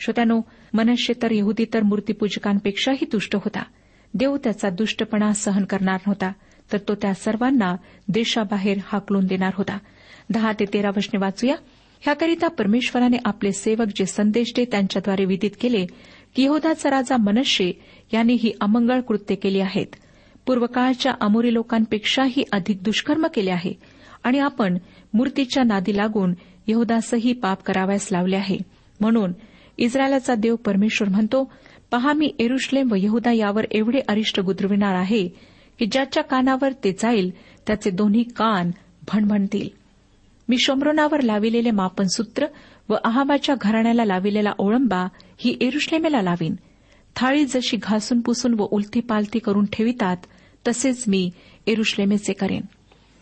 श्रोत्यानो 0.00 0.40
मनुष्य 0.74 1.14
तर 1.22 1.32
यहुदी 1.32 1.64
तर 1.74 1.82
मूर्तीपूजकांपेक्षाही 1.82 3.06
दुष्ट 3.12 3.34
होता. 3.34 3.62
देव 4.14 4.36
त्याचा 4.36 4.70
दुष्टपणा 4.70 5.32
सहन 5.32 5.64
करणार 5.64 5.94
नव्हता. 5.94 6.32
तर 6.72 6.78
तो 6.78 6.94
त्या 6.94 7.14
सर्वांना 7.14 7.76
देशाबाहेर 8.08 8.78
हाकलून 8.86 9.26
देणार 9.26 9.52
होता. 9.54 9.78
दहा 10.30 10.52
ते 10.52 10.64
तेरा 10.72 10.88
वचने 10.96 11.18
वाचूया. 11.18 11.54
ह्याकरिता 12.00 12.48
परमेश्वराने 12.48 13.16
आपले 13.24 13.52
सेवक 13.52 13.86
जे 13.96 14.06
संदेश 14.06 14.52
दे 14.56 14.64
त्यांच्याद्वारे 14.64 15.24
विदित 15.24 15.50
केले 15.60 15.86
की 16.34 16.42
यहोदाचा 16.42 16.90
राजा 16.90 17.16
मनशे 17.16 17.80
यांनी 18.14 18.34
ही 18.34 18.52
अमंगळ 18.60 19.00
कृत्य 19.00 19.34
केली 19.34 19.60
आहेत. 19.60 19.86
पूर्वकाळच्या 20.46 21.12
अमोरी 21.20 21.54
लोकांपेक्षाही 21.54 22.44
अधिक 22.52 22.82
दुष्कर्म 22.82 23.26
केले 23.34 23.50
आहे 23.50 23.72
आणि 24.24 24.38
आपण 24.38 24.78
मूर्तीच्या 25.14 25.62
नादी 25.62 25.96
लागून 25.96 26.34
यहोदासही 26.66 27.32
पाप 27.32 27.62
करावयास 27.62 28.08
लावले 28.12 28.36
आहे. 28.36 28.58
म्हणून 29.00 29.32
इस्रायलाचा 29.78 30.34
देव 30.34 30.56
परमेश्वर 30.56 31.08
म्हणतो 31.08 31.52
पहा 31.90 32.12
मी 32.12 32.32
एरुश्लेम 32.38 32.92
व 32.92 32.94
यहुदा 32.98 33.32
यावर 33.32 33.64
एवढे 33.70 34.00
अरिष्ट 34.08 34.40
गुदरविणार 34.40 34.94
आहे 34.94 35.53
की 35.78 35.86
ज्याच्या 35.86 36.22
कानावर 36.22 36.72
ते 36.72 36.92
जाईल 36.92 37.30
त्याचे 37.66 37.90
दोन्ही 37.90 38.22
कान 38.22 38.70
भणभणतील. 39.08 39.68
मी 40.48 40.56
शोमरोनावर 40.58 41.20
लाविलेले 41.20 41.70
मापनसूत्र 41.70 42.46
व 42.88 42.94
अहाबाच्या 43.04 43.54
घराण्याला 43.60 44.04
लाविलेला 44.04 44.52
ओळंबा 44.58 45.06
ही 45.38 45.58
एरुश्लेमेला 45.60 46.22
लावीन. 46.22 46.54
थाळी 47.16 47.44
जशी 47.44 47.76
घासून 47.82 48.20
पुसून 48.20 48.54
व 48.58 48.66
उलथी 48.70 49.00
पालथी 49.00 49.38
करून 49.38 49.64
ठेवितात 49.72 50.16
तसेच 50.68 51.04
मी 51.08 51.30
एरुश्लेमेचे 51.66 52.32
करेन. 52.32 52.60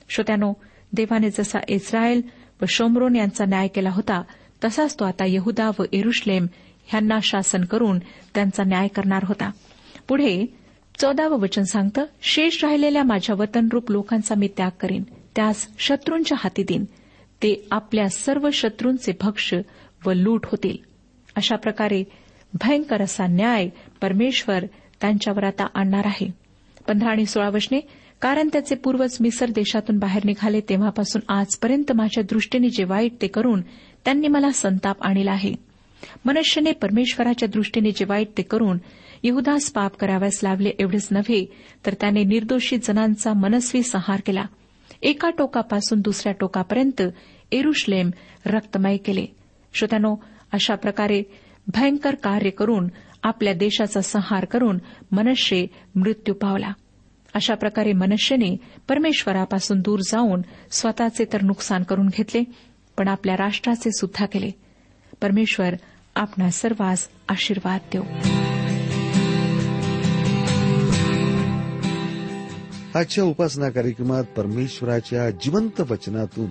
श्रोत्यानो 0.08 0.52
देवाने 0.92 1.30
जसा 1.30 1.58
इस्रायल 1.68 2.22
व 2.62 2.64
शोमरोन 2.68 3.16
यांचा 3.16 3.44
न्याय 3.44 3.68
केला 3.68 3.90
होता 3.90 4.22
तसाच 4.64 5.00
तो 5.00 5.04
आता 5.04 5.24
यहुदा 5.28 5.70
व 5.78 5.82
एरुश्लेम 5.92 6.46
ह्यांना 6.86 7.18
शासन 7.22 7.64
करून 7.64 7.98
त्यांचा 8.34 8.64
न्याय 8.64 8.88
करणार 8.88 9.24
होता. 9.24 9.50
पुढे 10.08 10.46
चौदावं 10.98 11.40
वचन 11.40 11.62
सांगतं 11.62 12.04
शेष 12.22 12.64
राहिलेल्या 12.64 13.02
माझ्या 13.02 13.36
वतनरूप 13.38 13.90
लोकांचा 13.90 14.34
मी 14.34 14.48
त्याग 14.56 14.70
करीन. 14.80 15.02
त्यास 15.36 15.68
शत्रूंच्या 15.78 16.36
हाती 16.40 16.62
देईन. 16.62 16.84
ते 17.42 17.66
आपल्या 17.70 18.08
सर्व 18.08 18.50
शत्रूंचे 18.52 19.12
भक्ष 19.20 19.54
व 20.06 20.12
लूट 20.12 20.46
होतील. 20.46 20.76
अशा 21.36 21.56
प्रकारे 21.56 22.04
भयंकर 22.54 23.02
असा 23.02 23.26
न्याय 23.26 23.68
परमेश्वर 24.02 24.64
त्यांच्यावर 25.00 25.44
आता 25.44 25.66
आणणार 25.74 26.06
आहे. 26.06 26.30
पंधरा 26.88 27.10
आणि 27.10 27.26
सोळा 27.26 27.48
वचने 27.48 27.80
कारण 28.20 28.48
त्याचे 28.52 28.74
पूर्वज 28.74 29.16
मिसर 29.20 29.50
देशातून 29.50 29.98
बाहेर 29.98 30.22
निघाले 30.24 30.60
तेव्हापासून 30.60 31.32
आजपर्यंत 31.32 31.92
माझ्या 31.92 32.24
दृष्टीने 32.24 32.68
जे 32.68 32.84
वाईट 32.84 33.12
ते 33.22 33.26
करून 33.26 33.60
त्यांनी 34.04 34.28
मला 34.28 34.50
संताप 34.50 35.02
आणला 35.02 35.32
आहे. 35.32 35.71
मनुष्याने 36.24 36.72
परमेश्वराच्या 36.72 37.48
दृष्टीने 37.48 37.90
जे 37.90 38.04
वाईट 38.04 38.28
ते 38.38 38.42
करून 38.42 38.78
यहदास 39.22 39.70
पाप 39.70 39.96
कराव्यास 39.96 40.40
लावले 40.42 40.70
एवढेच 40.78 41.08
नव्हे 41.10 41.52
तर 41.86 41.94
त्याने 42.00 42.24
निर्दोषी 42.24 42.76
जनांचा 42.76 43.32
मनस्वी 43.32 43.82
संहार 43.82 44.20
केला. 44.26 44.44
एका 45.02 45.30
टोकापासून 45.30 46.00
दुसऱ्या 46.00 46.32
टोकापर्यंत 46.40 47.02
एरुश्लेम 47.52 48.10
रक्तमय 48.46 48.96
केले. 48.96 49.26
श्रोत्यानो 49.74 50.16
अशा 50.52 50.74
प्रकारे 50.74 51.22
भयंकर 51.74 52.14
कार्य 52.14 52.50
करून 52.50 52.88
आपल्या 53.22 53.54
देशाचा 53.54 54.00
संहार 54.00 54.44
करून 54.44 54.78
मनुष्य 55.12 55.64
मृत्यू 55.94 56.34
पावला. 56.34 56.72
अशा 57.34 57.54
प्रकारे 57.54 57.92
मनुष्याने 57.92 58.56
परमेश्वरापासून 58.88 59.80
दूर 59.80 59.98
जाऊन 60.00 60.42
स्वतःचे 60.70 61.24
तर 61.32 61.42
नुकसान 61.42 61.82
करून 61.82 62.06
घेतले 62.06 62.44
पण 62.98 63.08
आपल्या 63.08 63.36
राष्ट्राचे 63.36 63.90
सुद्धा 63.90 64.26
केले. 64.26 64.50
परमेश्वर 65.22 65.74
आपणा 66.16 66.50
सर्वांस 66.50 67.08
आशीर्वाद 67.28 67.80
देऊ 67.92 68.02
आजच्या 72.94 73.24
उपासना 73.24 73.70
कार्यक्रमात 73.70 74.24
परमेश्वराच्या 74.24 75.30
जिवंत 75.30 75.80
वचनातून 75.90 76.50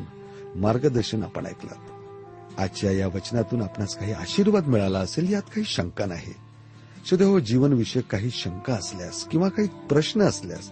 मार्गदर्शन 0.55 1.23
आपण 1.23 1.45
ऐकलं 1.45 1.89
आजच्या 2.57 2.91
या 2.91 3.07
वचनातून 3.07 3.61
आपणास 3.61 3.95
काही 3.95 4.13
आशीर्वाद 4.13 4.67
मिळाला 4.67 4.99
असेल 4.99 5.31
यात 5.33 5.41
काही 5.41 5.63
शंका 5.65 6.05
नाही 6.05 6.33
सध्या 7.09 7.27
हो 7.27 7.39
जीवनविषयक 7.39 8.05
काही 8.05 8.29
शंका 8.29 8.73
असल्यास 8.73 9.23
किंवा 9.25 9.49
काही 9.49 9.67
प्रश्न 9.89 10.21
असल्यास 10.21 10.69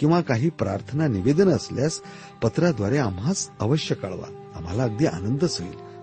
किंवा 0.00 0.20
काही 0.20 0.48
प्रार्थना 0.48 1.06
निवेदन 1.06 1.48
असल्यास 1.48 2.00
पत्राद्वारे 2.42 2.98
आम्हास 2.98 3.48
अवश्य 3.60 3.94
कळवा 3.94 4.26
आम्हाला 4.54 4.82
अगदी 4.82 5.06
आनंदच 5.06 5.60
होईल 5.60 5.89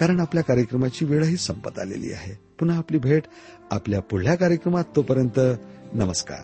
कारण 0.00 0.20
आपल्या 0.20 0.42
कार्यक्रमाची 0.42 1.04
वेळही 1.04 1.36
संपत 1.36 1.78
आलेली 1.78 2.12
आहे. 2.12 2.32
पुन्हा 2.58 2.78
आपली 2.78 2.98
भेट 2.98 3.22
आपल्या 3.70 4.00
पुढल्या 4.00 4.34
कार्यक्रमात 4.34 4.84
तोपर्यंत 4.96 5.40
नमस्कार. 5.92 6.38